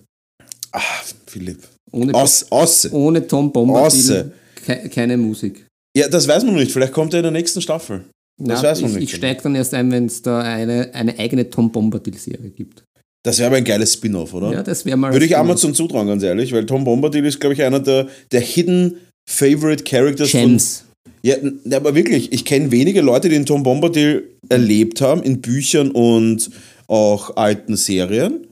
[0.72, 0.80] Ah,
[1.26, 1.58] Philipp.
[1.92, 2.92] Ohne, Aus, ausse.
[2.92, 4.32] ohne Tom Bombadil
[4.66, 5.64] ke keine Musik.
[5.96, 6.72] Ja, das weiß man noch nicht.
[6.72, 8.04] Vielleicht kommt er in der nächsten Staffel.
[8.36, 9.12] Das Na, weiß man ich, nicht.
[9.12, 12.82] Ich steige dann erst ein, wenn es da eine, eine eigene Tom Bombadil-Serie gibt.
[13.24, 14.50] Das wäre aber ein geiles Spin-off, oder?
[14.52, 15.12] Ja, das wäre mal.
[15.12, 15.36] Würde ich.
[15.36, 18.96] Amazon zutrauen, ganz ehrlich, weil Tom Bombadil ist, glaube ich, einer der, der Hidden
[19.30, 20.83] Favorite Characters Gems.
[21.24, 21.36] Ja,
[21.72, 26.50] aber wirklich, ich kenne wenige Leute, die den Tom Bombadil erlebt haben in Büchern und
[26.86, 28.46] auch alten Serien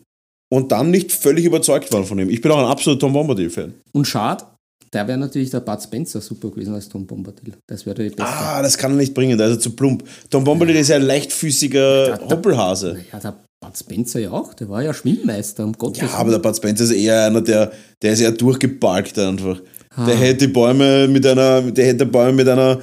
[0.50, 2.30] und dann nicht völlig überzeugt waren von ihm.
[2.30, 3.74] Ich bin auch ein absoluter Tom Bombadil-Fan.
[3.92, 4.44] Und schade,
[4.90, 7.54] da wäre natürlich der Bud Spencer super gewesen als Tom Bombadil.
[7.66, 8.22] Das wäre beste.
[8.22, 10.04] Ah, das kann er nicht bringen, da ist er zu plump.
[10.30, 13.00] Tom Bombadil ist ja ein leichtfüßiger da- Hoppelhase.
[13.12, 14.54] Ja, der Bud Spencer ja auch.
[14.54, 17.72] Der war ja Schwimmmeister, um Gottes Ja, aber der Bud Spencer ist eher einer, der,
[18.02, 19.60] der ist eher durchgebalgt einfach.
[19.94, 20.06] Ah.
[20.06, 22.80] Der hätte die Bäume mit einer, der hätte Bäume mit einer,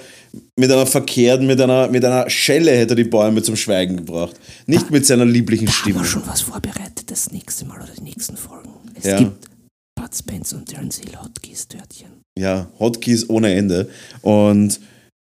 [0.60, 4.36] mit einer verkehrten, mit einer, mit einer Schelle hätte er die Bäume zum Schweigen gebracht.
[4.68, 5.98] Nicht mit seiner lieblichen Stimme.
[6.00, 8.70] Aber schon was vorbereitet das nächste Mal oder die nächsten Folgen.
[8.96, 9.18] Es Ja.
[9.18, 9.48] gibt
[9.96, 12.10] Bud Spencer und Terence Hill Hotkeys-Törtchen.
[12.38, 13.90] Ja, Hotkeys ohne Ende.
[14.22, 14.80] Und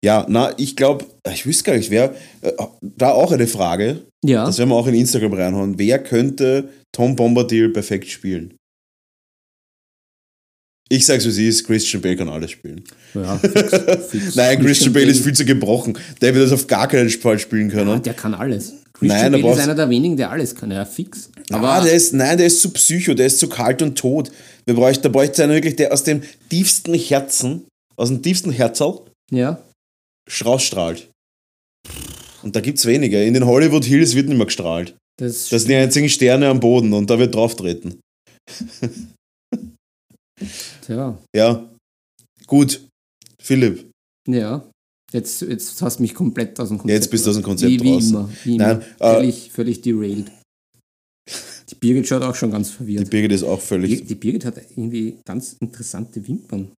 [0.06, 2.52] ja, na, ich glaube, ich wüsste gar nicht, wer, äh,
[2.82, 5.80] da auch eine Frage, Ja, das werden wir auch in Instagram reinhauen.
[5.80, 8.54] Wer könnte Tom Bombadil perfekt spielen?
[10.94, 12.84] Ich sag's, wie sie ist, Christian Bale kann alles spielen.
[13.16, 13.72] ja fix,
[14.10, 14.36] fix.
[14.36, 15.98] Nein, Christian Bale ist viel zu gebrochen.
[16.22, 18.02] Der wird das auf gar keinen Fall spielen Ja, können.
[18.04, 18.70] der kann alles.
[18.72, 20.70] Nein, Christian da Bale ist einer der wenigen, der alles kann.
[20.70, 21.30] Ja, fix.
[21.52, 24.32] Aber Aber der ist, nein, der ist zu psycho, der ist zu kalt und tot.
[24.66, 27.64] Wir bräuchten, da bräuchte es einen wirklich, der aus dem tiefsten Herzen,
[27.98, 29.00] aus dem tiefsten Herzl
[29.32, 29.60] ja,
[30.46, 31.10] rausstrahlt.
[32.44, 33.24] Und da gibt's weniger.
[33.24, 34.96] In den Hollywood Hills wird nicht mehr gestrahlt.
[35.20, 38.00] das, Das sind die einzigen Sterne am Boden und da wird drauf treten.
[40.88, 41.70] ja, Ja.
[42.48, 42.88] Gut.
[43.42, 43.90] Philipp,
[44.28, 44.70] ja.
[45.12, 46.98] Jetzt, jetzt hast du mich komplett aus dem Konzept.
[47.02, 48.10] jetzt bist du aus dem Konzept wie, wie raus.
[48.10, 48.30] immer.
[48.44, 49.10] Wie Nein, immer.
[49.12, 50.32] äh, völlig, völlig derailed.
[51.70, 53.10] Die Birgit schaut auch schon ganz Die verwirrt.
[53.10, 54.08] Birgit ist auch Die, völlig.
[54.08, 56.72] die Birgit hat irgendwie ganz interessante Wimpern.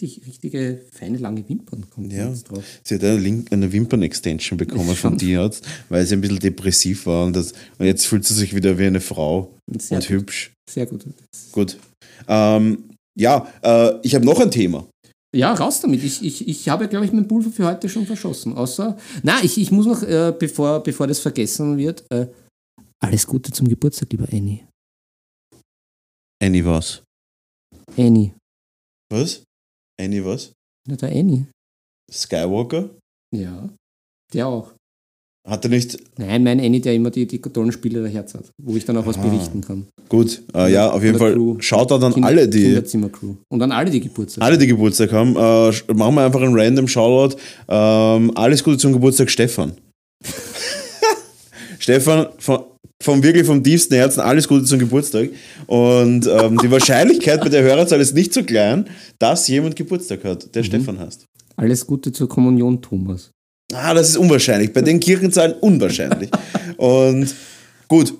[0.00, 2.28] Richtig, richtige, feine, lange Wimpern kommt Ja.
[2.28, 2.64] jetzt drauf.
[2.84, 5.16] Sie hat eine, Link, eine Wimpern-Extension bekommen von.
[5.18, 8.78] Tierarzt, weil sie ein bisschen depressiv war und, das, und jetzt fühlt sie sich wieder
[8.78, 10.10] wie eine Frau Sehr und gut.
[10.10, 10.52] hübsch.
[10.68, 11.04] Sehr gut.
[11.52, 11.78] Gut.
[12.26, 12.84] Ähm,
[13.18, 14.88] ja, äh, ich habe noch ein Thema.
[15.34, 16.02] Ja, raus damit.
[16.02, 18.54] Ich, ich, ich habe, glaube ich, mein Pulver für heute schon verschossen.
[18.54, 22.28] Außer, na, ich, ich muss noch, äh, bevor, bevor das vergessen wird, äh,
[23.00, 24.66] alles Gute zum Geburtstag, lieber Annie.
[26.42, 27.02] Annie was?
[27.96, 28.34] Annie.
[29.10, 29.42] Was?
[30.00, 30.52] Annie was?
[30.86, 31.46] Na, der Annie.
[32.10, 32.90] Skywalker?
[33.36, 33.68] Ja.
[34.32, 34.72] Der auch.
[35.46, 35.98] Hat er nicht.
[36.18, 38.96] Nein, mein Annie, der immer die, die tollen Spiele der Herz hat, wo ich dann
[38.98, 39.22] auch was Ah.
[39.22, 39.86] berichten kann.
[40.08, 41.34] Gut, äh, ja, auf jeden Fall.
[41.34, 41.56] Crew.
[41.86, 42.64] Da dann Kinder- alle, die.
[42.64, 43.34] Kinderzimmer-Crew.
[43.48, 46.86] Und an alle, die Geburtstag Alle, die Geburtstag haben, äh, machen wir einfach einen random
[46.86, 47.36] Shoutout.
[47.68, 49.72] Ähm, alles Gute zum Geburtstag, Stefan.
[51.78, 52.60] Stefan, von,
[53.02, 55.30] vom wirklich vom tiefsten Herzen, alles Gute zum Geburtstag.
[55.66, 58.86] Und ähm, die Wahrscheinlichkeit bei der Hörerzahl ist nicht so klein,
[59.18, 60.52] dass jemand Geburtstag hat, Mhm.
[60.52, 61.24] der Stefan heißt.
[61.56, 63.30] Alles Gute zur Kommunion, Thomas.
[63.74, 64.72] Ah, das ist unwahrscheinlich.
[64.72, 66.30] Bei den Kirchenzahlen unwahrscheinlich.
[66.78, 67.34] Und
[67.86, 68.14] gut.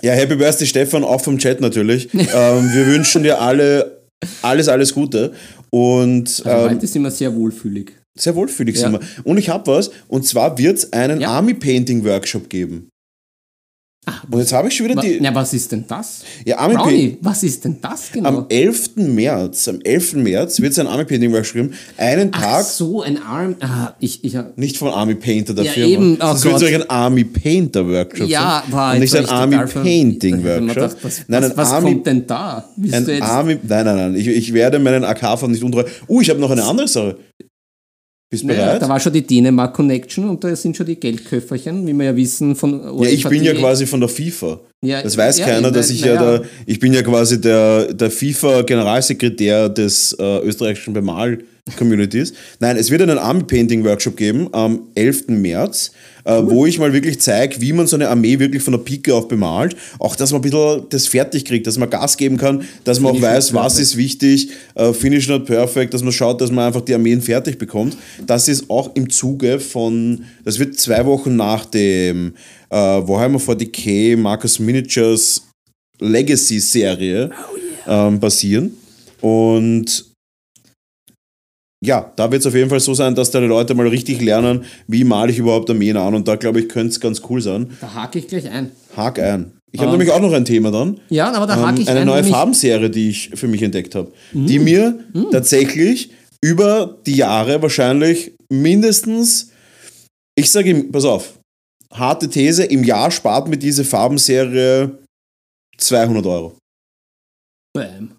[0.00, 2.08] Ja, Happy Birthday, Stefan, auch vom Chat natürlich.
[2.14, 4.02] ähm, wir wünschen dir alle
[4.42, 5.32] alles, alles Gute.
[5.70, 7.92] Und Also ähm, heute sind wir sehr wohlfühlig.
[8.16, 8.82] sehr wohlfühlig Ja.
[8.82, 9.00] sind wir.
[9.24, 11.30] Und ich habe was, und zwar wird es einen Ja.
[11.30, 12.88] Army Painting Workshop geben.
[14.04, 15.18] Ah, Und jetzt habe ich schon wieder die.
[15.20, 16.24] na, was ist denn das?
[16.44, 16.74] Ja, Army.
[16.74, 18.28] Brownie, was ist denn das genau?
[18.30, 18.96] Am 11.
[18.96, 20.14] März, am 11.
[20.14, 21.70] März wird es einen Army Painting Workshop geben.
[21.96, 23.54] Einen Ach Tag, so, ein Arm.
[23.60, 25.88] Ah, ich, ich, nicht von Army Painter der Ja, Firma.
[25.92, 26.14] eben.
[26.14, 28.72] Oh das wird so ein Army Painter Workshop ja, sein.
[28.72, 30.74] war und nicht ein Army Painting Workshop.
[30.74, 32.68] gedacht, was, Nein, was, Army kommt denn da?
[32.76, 34.14] Willst Ein du jetzt, Army, nein, nein, nein.
[34.16, 35.84] Ich, ich werde meinen AK-Fahren nicht untreu.
[36.08, 37.18] Uh, ich habe noch eine andere Sache.
[38.32, 38.80] Bist naja, bereit?
[38.80, 42.16] da war schon die Dänemark Connection und da sind schon die Geldköfferchen, wie wir ja
[42.16, 43.60] wissen von ja, ich bin ja UEFA.de.
[43.60, 44.58] quasi von der FIFA.
[44.84, 46.38] Ja, Das weiß ja, keiner, dass ich ja naja.
[46.38, 51.38] der, ich bin ja quasi der, der FIFA-Generalsekretär des äh, österreichischen Bemal
[51.76, 52.32] Communities.
[52.58, 55.28] Nein, es wird einen Army Painting Workshop geben am 11.
[55.28, 55.92] März,
[56.24, 59.14] äh, wo ich mal wirklich zeige, wie man so eine Armee wirklich von der Pike
[59.14, 59.76] auf bemalt.
[60.00, 63.12] Auch, dass man ein bisschen das fertig kriegt, dass man Gas geben kann, dass man
[63.12, 66.66] Finish auch weiß, was ist wichtig, äh, Finish not perfect, dass man schaut, dass man
[66.66, 67.96] einfach die Armeen fertig bekommt.
[68.26, 72.34] Das ist auch im Zuge von, das wird zwei Wochen nach dem
[72.72, 75.46] äh, Warhammer 40k Marcus Miniatures
[76.00, 77.30] Legacy-Serie
[77.86, 78.76] ähm, passieren.
[79.20, 80.06] Und
[81.84, 84.20] ja, da wird es auf jeden Fall so sein, dass da die Leute mal richtig
[84.20, 86.14] lernen, wie male ich überhaupt Armeen an.
[86.14, 87.70] Und da glaube ich, könnte es ganz cool sein.
[87.80, 88.70] Da hake ich gleich ein.
[88.96, 89.52] Hak ein.
[89.72, 91.00] Ich habe Ähm, nämlich auch noch ein Thema dann.
[91.08, 92.06] Ja, aber da hake Ähm, ich eine ein.
[92.06, 94.64] neue nämlich- Farbenserie, die ich für mich entdeckt habe, die Mhm.
[94.64, 94.98] mir
[95.32, 96.10] tatsächlich
[96.40, 99.50] über die Jahre wahrscheinlich mindestens,
[100.36, 101.38] ich sage ihm, pass auf,
[101.92, 104.98] harte These, im Jahr spart mir diese Farbenserie
[105.78, 106.56] 200 Euro.
[107.74, 108.16] Bam.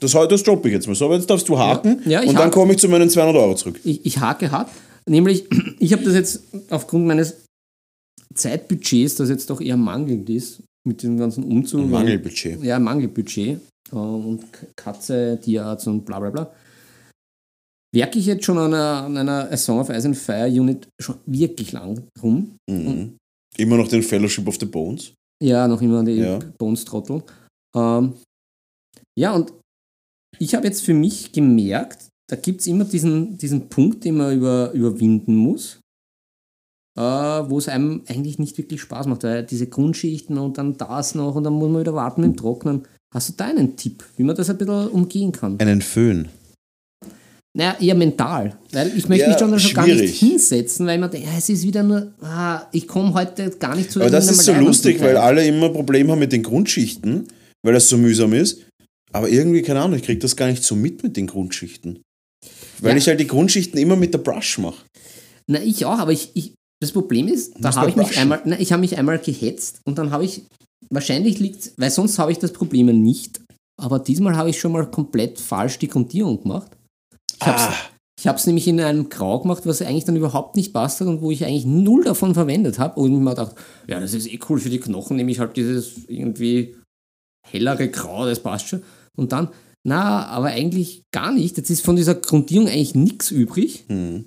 [0.00, 2.36] Das, das droppe ich jetzt mal so, aber jetzt darfst du haken Ja, ich und
[2.36, 3.80] dann komme ich zu meinen 200 Euro zurück.
[3.84, 4.68] Ich, ich hake hart.
[5.08, 5.46] Nämlich,
[5.78, 7.36] ich habe das jetzt aufgrund meines
[8.34, 11.88] Zeitbudgets, das jetzt doch eher mangelnd ist, mit dem ganzen Umzug.
[11.88, 12.62] Mangelbudget.
[12.62, 13.60] Ja, Mangelbudget
[13.92, 14.44] äh, und
[14.76, 16.52] Katze, Tierarzt und bla bla bla.
[17.94, 20.88] Werke ich jetzt schon an einer, an einer A Song of Ice and Fire Unit
[21.00, 22.56] schon wirklich lang rum.
[22.68, 23.18] Mhm.
[23.58, 25.12] Immer noch den Fellowship of the Bones.
[25.42, 26.38] Ja, noch immer die Ja.
[26.58, 27.22] Bones-Trottel.
[27.76, 28.14] Ähm,
[29.18, 29.52] ja, und
[30.38, 34.34] ich habe jetzt für mich gemerkt, da gibt es immer diesen, diesen Punkt, den man
[34.34, 35.80] über, überwinden muss,
[36.98, 39.24] äh, wo es einem eigentlich nicht wirklich Spaß macht.
[39.24, 42.36] Weil diese Grundschichten und dann das noch und dann muss man wieder warten mit dem
[42.36, 42.86] Trocknen.
[43.12, 45.60] Hast du da einen Tipp, wie man das ein bisschen umgehen kann?
[45.60, 46.28] Einen Föhn.
[47.54, 48.56] Naja, eher mental.
[48.72, 51.48] Weil ich möchte Ja, mich schon, schon gar nicht hinsetzen, weil man denkt, ja, es
[51.50, 55.00] ist wieder nur, ah, ich komme heute gar nicht zu Aber das ist so lustig,
[55.00, 57.28] weil alle immer Probleme haben mit den Grundschichten,
[57.62, 58.62] weil das so mühsam ist.
[59.12, 62.00] Aber irgendwie, keine Ahnung, ich kriege das gar nicht so mit mit den Grundschichten.
[62.80, 62.96] Weil Ja.
[62.96, 64.82] ich halt die Grundschichten immer mit der Brush mache.
[65.46, 68.22] Na, ich auch, aber ich, ich das Problem ist, da habe ich mich brushen.
[68.22, 70.42] einmal, na, ich habe mich einmal gehetzt und dann habe ich,
[70.90, 73.40] wahrscheinlich liegt weil sonst habe ich das Problem nicht,
[73.80, 76.72] aber diesmal habe ich schon mal komplett falsch die Grundierung gemacht.
[77.42, 77.74] Ich habe es Ah,
[78.20, 81.22] ich hab's nämlich in einem Grau gemacht, was eigentlich dann überhaupt nicht passt hat und
[81.22, 83.56] wo ich eigentlich null davon verwendet habe und ich mir gedacht,
[83.88, 86.76] ja, das ist eh cool für die Knochen, nehme ich halt dieses irgendwie
[87.48, 88.82] hellere Grau, das passt schon.
[89.16, 89.48] Und dann,
[89.84, 91.56] na, aber eigentlich gar nicht.
[91.56, 93.84] Jetzt ist von dieser Grundierung eigentlich nichts übrig.
[93.88, 94.26] hm.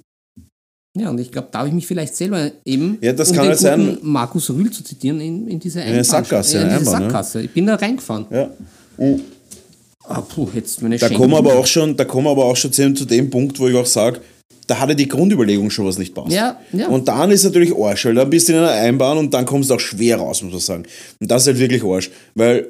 [0.97, 3.43] Ja, und ich glaube, da habe ich mich vielleicht selber eben, Ja, das um kann
[3.45, 3.97] den halt sein.
[4.01, 7.05] Markus Rühl zu zitieren, in, in diese eine Einbahn- Sackgasse, äh, in diese Einbahn, ne?
[7.09, 7.41] Sackgasse.
[7.41, 8.25] Ich bin da reingefahren.
[8.31, 8.49] Ja.
[10.07, 12.55] Ah, puh, jetzt meine Da kommen wir aber auch schon, da kommen wir aber auch
[12.55, 14.21] schon zu zu dem Punkt, wo ich auch sage,
[14.67, 16.31] da hatte die Grundüberlegung schon was nicht passt.
[16.31, 16.87] Ja, ja.
[16.87, 19.69] Und dann ist natürlich Arsch, weil dann bist du in einer Einbahn und dann kommst
[19.69, 20.83] du auch schwer raus, muss man sagen.
[21.19, 22.67] Und das ist halt wirklich Arsch, weil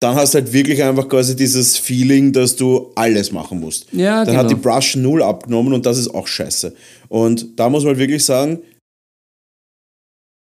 [0.00, 3.86] dann hast du halt wirklich einfach quasi dieses Feeling, dass du alles machen musst.
[3.92, 4.74] Ja, dann hat die genau.
[4.74, 6.74] Brush null abgenommen und das ist auch scheiße.
[7.08, 8.60] Und da muss man halt wirklich sagen,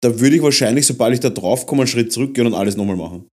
[0.03, 2.97] da würde ich wahrscheinlich, sobald ich da drauf komme, einen Schritt zurückgehen und alles nochmal
[2.97, 3.27] machen.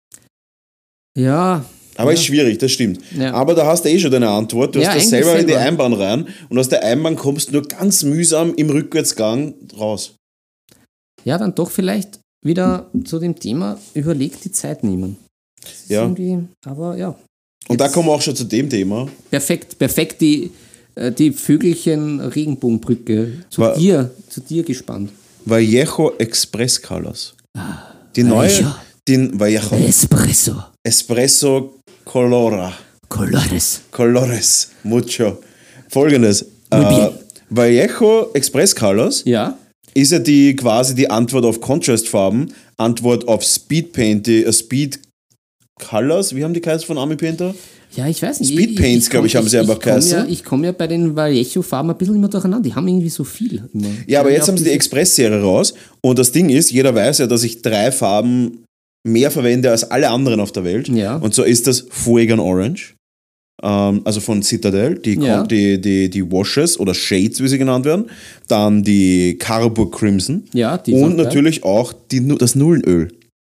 [1.17, 1.65] ja,
[2.01, 2.19] Aber Ja.
[2.19, 3.01] ist schwierig, das stimmt.
[3.17, 3.33] Ja.
[3.35, 4.75] Aber da hast du eh schon deine Antwort.
[4.75, 5.67] Du hast das eigentlich selber in die selber.
[5.69, 10.15] Einbahn rein und aus der Einbahn kommst du nur ganz mühsam im Rückwärtsgang raus.
[11.25, 15.17] ja, dann doch vielleicht wieder zu dem Thema, überlegt die Zeit nehmen.
[15.89, 16.11] Ja.
[16.65, 17.15] Aber ja,
[17.69, 19.07] Und da kommen wir auch schon zu dem Thema.
[19.31, 20.51] perfekt, perfekt die,
[20.95, 25.11] äh, die Vögelchen Regenbogenbrücke zu War- dir, zu dir gespannt.
[25.45, 27.35] Vallejo Express Colors.
[28.17, 28.75] Die neue, Vallejo.
[29.07, 31.75] den Vallejo Espresso, Espresso
[32.11, 32.73] Colora.
[33.09, 33.83] Colores.
[33.93, 34.71] Colores.
[34.83, 35.39] Mucho.
[35.89, 36.43] Folgendes.
[36.71, 37.09] Äh.
[37.51, 39.57] Vallejo Express Colors Ja,
[39.95, 44.99] ist ja die quasi die Antwort auf Contrastfarben, Antwort auf Speed Paint, äh, Speed
[45.89, 46.35] Colors.
[46.35, 47.55] Wie haben die geheißen von Army Painter?
[47.95, 48.53] Ja, ich weiß nicht.
[48.55, 50.11] Speed Ich- Paints, ich glaub ich, haben sie einfach ich geheißen.
[50.11, 52.69] Ja, ich komme ja bei den Vallejo-Farben ein bisschen immer durcheinander.
[52.69, 53.69] Die haben irgendwie so viel.
[53.73, 53.87] Immer.
[54.09, 57.27] Ja, aber jetzt haben sie die Express-Serie raus und das Ding ist, jeder weiß ja,
[57.29, 58.65] dass ich drei Farben
[59.07, 60.89] mehr verwende als alle anderen auf der Welt.
[60.89, 61.17] Ja.
[61.17, 62.95] Und so ist das Fuegan Orange,
[63.63, 65.43] ähm, also von Citadel, die, Ja.
[65.45, 68.11] die, die, die Washes oder Shades, wie sie genannt werden.
[68.49, 71.25] Dann die Carbour Crimson Ja, die und auch geil.
[71.27, 73.09] natürlich auch die, das Nullenöl.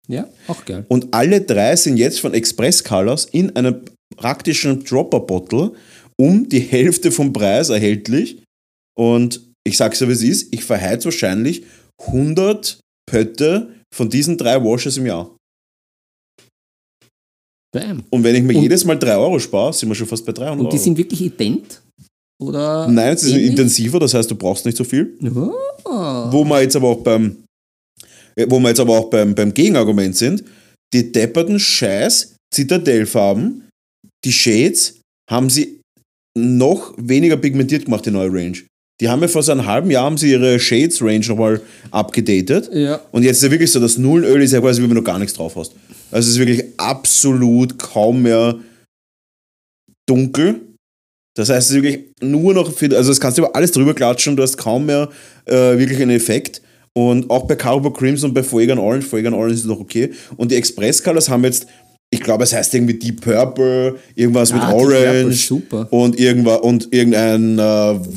[0.09, 0.84] Ja, auch geil.
[0.88, 3.76] Und alle drei sind jetzt von Express Colors in einem
[4.16, 5.72] praktischen Dropper-Bottle
[6.20, 8.43] um die Hälfte vom Preis erhältlich.
[8.97, 11.62] Und ich sag's ja, wie es ist, ich verheiz wahrscheinlich
[12.07, 12.78] 100
[13.11, 15.36] Pötte von diesen drei Washes im Jahr.
[17.74, 18.05] Bam.
[18.11, 20.32] Und wenn ich mir Und- jedes Mal 3 Euro spare, sind wir schon fast bei
[20.32, 20.84] 300 Und die Euro.
[20.84, 21.80] sind wirklich ident?
[22.40, 23.47] Oder Nein, ist ähnlich?
[23.47, 25.16] intensiver, das heißt, du brauchst nicht so viel.
[25.84, 26.32] Oh.
[26.32, 27.45] Wo wir jetzt aber auch beim,
[28.36, 30.45] äh, wo wir jetzt aber auch beim, beim Gegenargument sind,
[30.93, 33.68] die depperten Scheiß Zitadellfarben,
[34.24, 35.80] die Shades, haben sie
[36.36, 38.59] noch weniger pigmentiert gemacht, die neue Range.
[39.03, 42.70] Die haben ja vor so einem halben Jahr haben sie ihre Shades Range nochmal abgedatet.
[42.72, 43.00] Ja.
[43.11, 45.18] Und jetzt ist ja wirklich so, das Nullenöl ist ja quasi, wie wenn du gar
[45.18, 45.72] nichts drauf hast.
[46.12, 48.61] Also es ist wirklich absolut kaum mehr
[50.09, 50.61] dunkel.
[51.34, 53.92] Das heißt, es ist wirklich nur noch, für, also das kannst du über alles drüber
[53.92, 55.09] klatschen und du hast kaum mehr
[55.46, 56.62] äh, wirklich einen Effekt.
[56.94, 60.12] Und auch bei Carbo Crimson und bei Fuegan Orange, Fuegan Orange ist noch okay.
[60.36, 61.66] Und die Express Colors haben jetzt,
[62.14, 65.88] ich glaube, es heißt irgendwie Deep Purple, irgendwas mit Ah, Purple, Orange super.
[65.90, 67.62] und irgendwas und irgendein äh,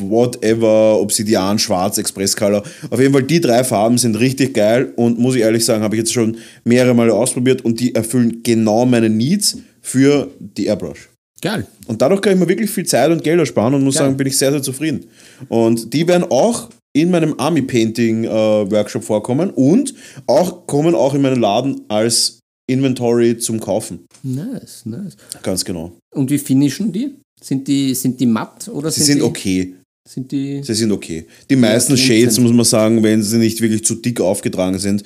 [0.09, 2.61] whatever Obsidian Schwarz Express Color.
[2.89, 5.95] Auf jeden Fall die drei Farben sind richtig geil und muss ich ehrlich sagen, habe
[5.95, 11.09] ich jetzt schon mehrere Male ausprobiert und die erfüllen genau meine Needs für die Airbrush.
[11.41, 11.65] Geil.
[11.87, 14.05] Und dadurch kann ich mir wirklich viel Zeit und Geld ersparen und muss Geil.
[14.07, 15.05] sagen, bin ich sehr, sehr zufrieden.
[15.47, 19.93] Und die werden auch in meinem Army Painting äh, Workshop vorkommen und
[20.27, 24.05] auch kommen auch in meinen Laden als Inventory zum Kaufen.
[24.23, 25.15] Nice, nice.
[25.43, 25.97] Ganz genau.
[26.15, 27.15] Und wie finishen die?
[27.41, 29.75] Sind die, sind die matt oder Sie sind, sind die, okay.
[30.07, 31.25] Sind die Sie sind okay.
[31.49, 32.43] Die meisten Shades, sind.
[32.43, 35.03] muss man sagen, wenn sie nicht wirklich zu dick aufgetragen sind,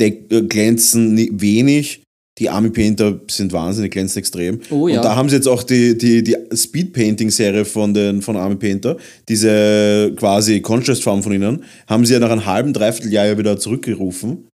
[0.00, 2.02] äh, glänzen ni- wenig.
[2.38, 4.60] Die Army Painter sind wahnsinnig, glänzen extrem.
[4.70, 4.96] Oh ja.
[4.96, 8.36] Und da haben sie jetzt auch die, die, die Speed Painting Serie von, den, von
[8.36, 8.96] Army Painter,
[9.28, 13.38] diese quasi Contrast Farm von ihnen, haben sie ja nach einem halben, dreiviertel Jahr ja
[13.38, 14.48] wieder zurückgerufen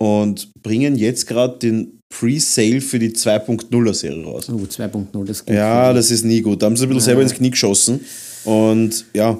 [0.00, 4.48] und bringen jetzt gerade den Pre-Sale für die 2.0er Serie raus.
[4.48, 6.60] Oh, 2.0, das geht Ja, das ist nie gut.
[6.62, 8.00] Da haben sie ein bisschen selber ins Knie geschossen.
[8.44, 9.38] Und ja,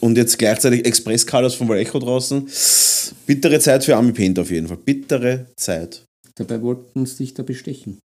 [0.00, 2.46] und jetzt gleichzeitig Express Colors von Vallejo draußen.
[3.26, 4.76] Bittere Zeit für Army Paint auf jeden Fall.
[4.76, 6.04] Bittere Zeit.
[6.36, 7.98] Dabei wollten sie dich da bestechen.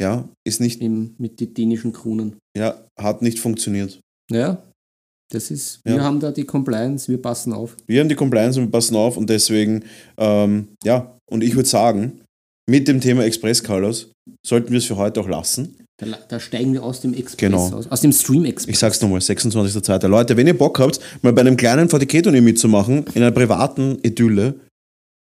[0.00, 2.36] Ja, ist nicht, Eben mit den dänischen Kronen.
[2.56, 4.00] ja, hat nicht funktioniert.
[4.30, 4.62] Ja,
[5.30, 5.94] das ist, Ja.
[5.96, 7.76] wir haben da die Compliance, wir passen auf.
[7.86, 9.84] Wir haben die Compliance und wir passen auf und deswegen,
[10.18, 12.20] ähm, ja, und ich würde sagen,
[12.68, 14.08] mit dem Thema Express Colors
[14.46, 15.76] sollten wir es für heute auch lassen.
[15.98, 17.68] Da, da steigen wir aus dem Express Genau.
[17.74, 18.72] aus, aus dem Stream Express.
[18.72, 20.06] Ich sag's nochmal, 26.02.
[20.08, 24.54] Leute, wenn ihr Bock habt, mal bei einem kleinen VTK-Turnier mitzumachen, in einer privaten Idylle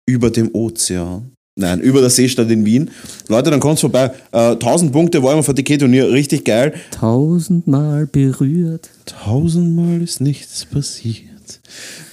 [0.08, 2.90] über dem Ozean, nein, über der Seestadt in Wien,
[3.28, 4.12] Leute, dann kommt's vorbei.
[4.32, 6.74] Äh, 1000 Punkte wollen wir VTK-Turnier, richtig geil.
[6.92, 11.26] Tausendmal berührt, Tausendmal ist nichts passiert.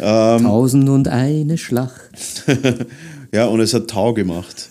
[0.01, 2.45] Ähm, tausend und eine Schlacht.
[3.33, 4.69] ja, und es hat Tau gemacht.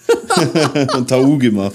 [0.97, 1.73] und Tau gemacht.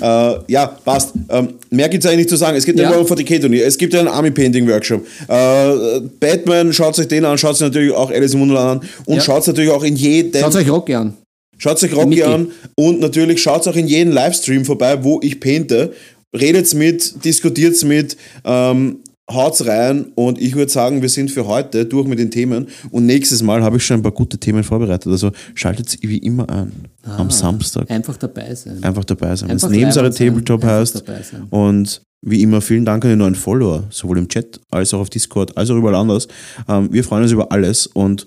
[0.00, 1.12] Äh, ja, passt.
[1.28, 2.56] Ähm, mehr gibt es eigentlich nicht zu sagen.
[2.56, 2.90] Es gibt Ja.
[2.90, 5.06] ein 40k-Turnier, es gibt einen Army Painting Workshop.
[5.28, 9.16] Äh, Batman, schaut euch den an, schaut euch natürlich auch Alice im Wunderland an und
[9.16, 9.20] Ja.
[9.22, 10.40] schaut natürlich auch in jedem.
[10.40, 11.14] Schaut euch Rocky an.
[11.58, 12.22] Schaut euch Rocky Mickey.
[12.22, 15.92] an und natürlich schaut auch in jeden Livestream vorbei, wo ich painte.
[16.34, 18.98] Redet's mit, diskutiert's mit, ähm,
[19.30, 23.06] haut's rein und ich würde sagen, wir sind für heute durch mit den Themen und
[23.06, 25.10] nächstes Mal habe ich schon ein paar gute Themen vorbereitet.
[25.10, 26.72] Also schaltet wie immer an
[27.04, 27.90] am Samstag.
[27.90, 28.82] Einfach dabei sein.
[28.82, 29.48] Einfach dabei sein.
[29.48, 30.10] Wenn es Einfach Nebensache.
[30.10, 30.96] Tabletop Einfach heißt.
[30.96, 31.46] dabei sein.
[31.50, 35.10] Und wie immer, vielen Dank an die neuen Follower, sowohl im Chat als auch auf
[35.10, 36.26] Discord, als auch überall anders.
[36.68, 38.26] Ähm, wir freuen uns über alles und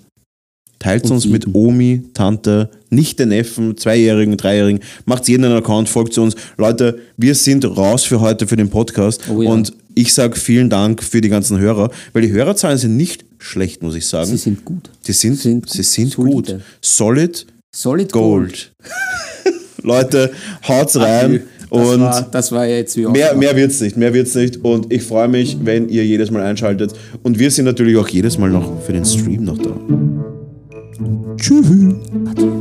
[0.78, 1.46] teilt Und uns mit.
[1.54, 6.34] Omi, Tante, Nichte, Neffen, Zweijährigen, Dreijährigen, macht jeden einen Account, folgt zu uns.
[6.56, 9.50] Leute, wir sind raus für heute für den Podcast Oh ja.
[9.50, 13.82] und ich sage vielen Dank für die ganzen Hörer, weil die Hörerzahlen sind nicht schlecht,
[13.82, 14.30] muss ich sagen.
[14.30, 14.90] Sie sind gut.
[15.06, 16.34] die sind, sind sie sind solide.
[16.54, 16.60] gut.
[16.80, 18.72] Solid Solid Gold.
[18.78, 19.54] Gold.
[19.82, 20.30] Leute,
[20.66, 24.34] haut's rein Das, und war, das war jetzt wie Mehr, mehr wird's nicht, mehr wird's
[24.34, 24.56] nicht.
[24.64, 26.92] Und ich freue mich, wenn ihr jedes Mal einschaltet.
[27.22, 29.97] Und wir sind natürlich auch jedes Mal noch für den Stream noch da.
[31.38, 32.57] Tschüss.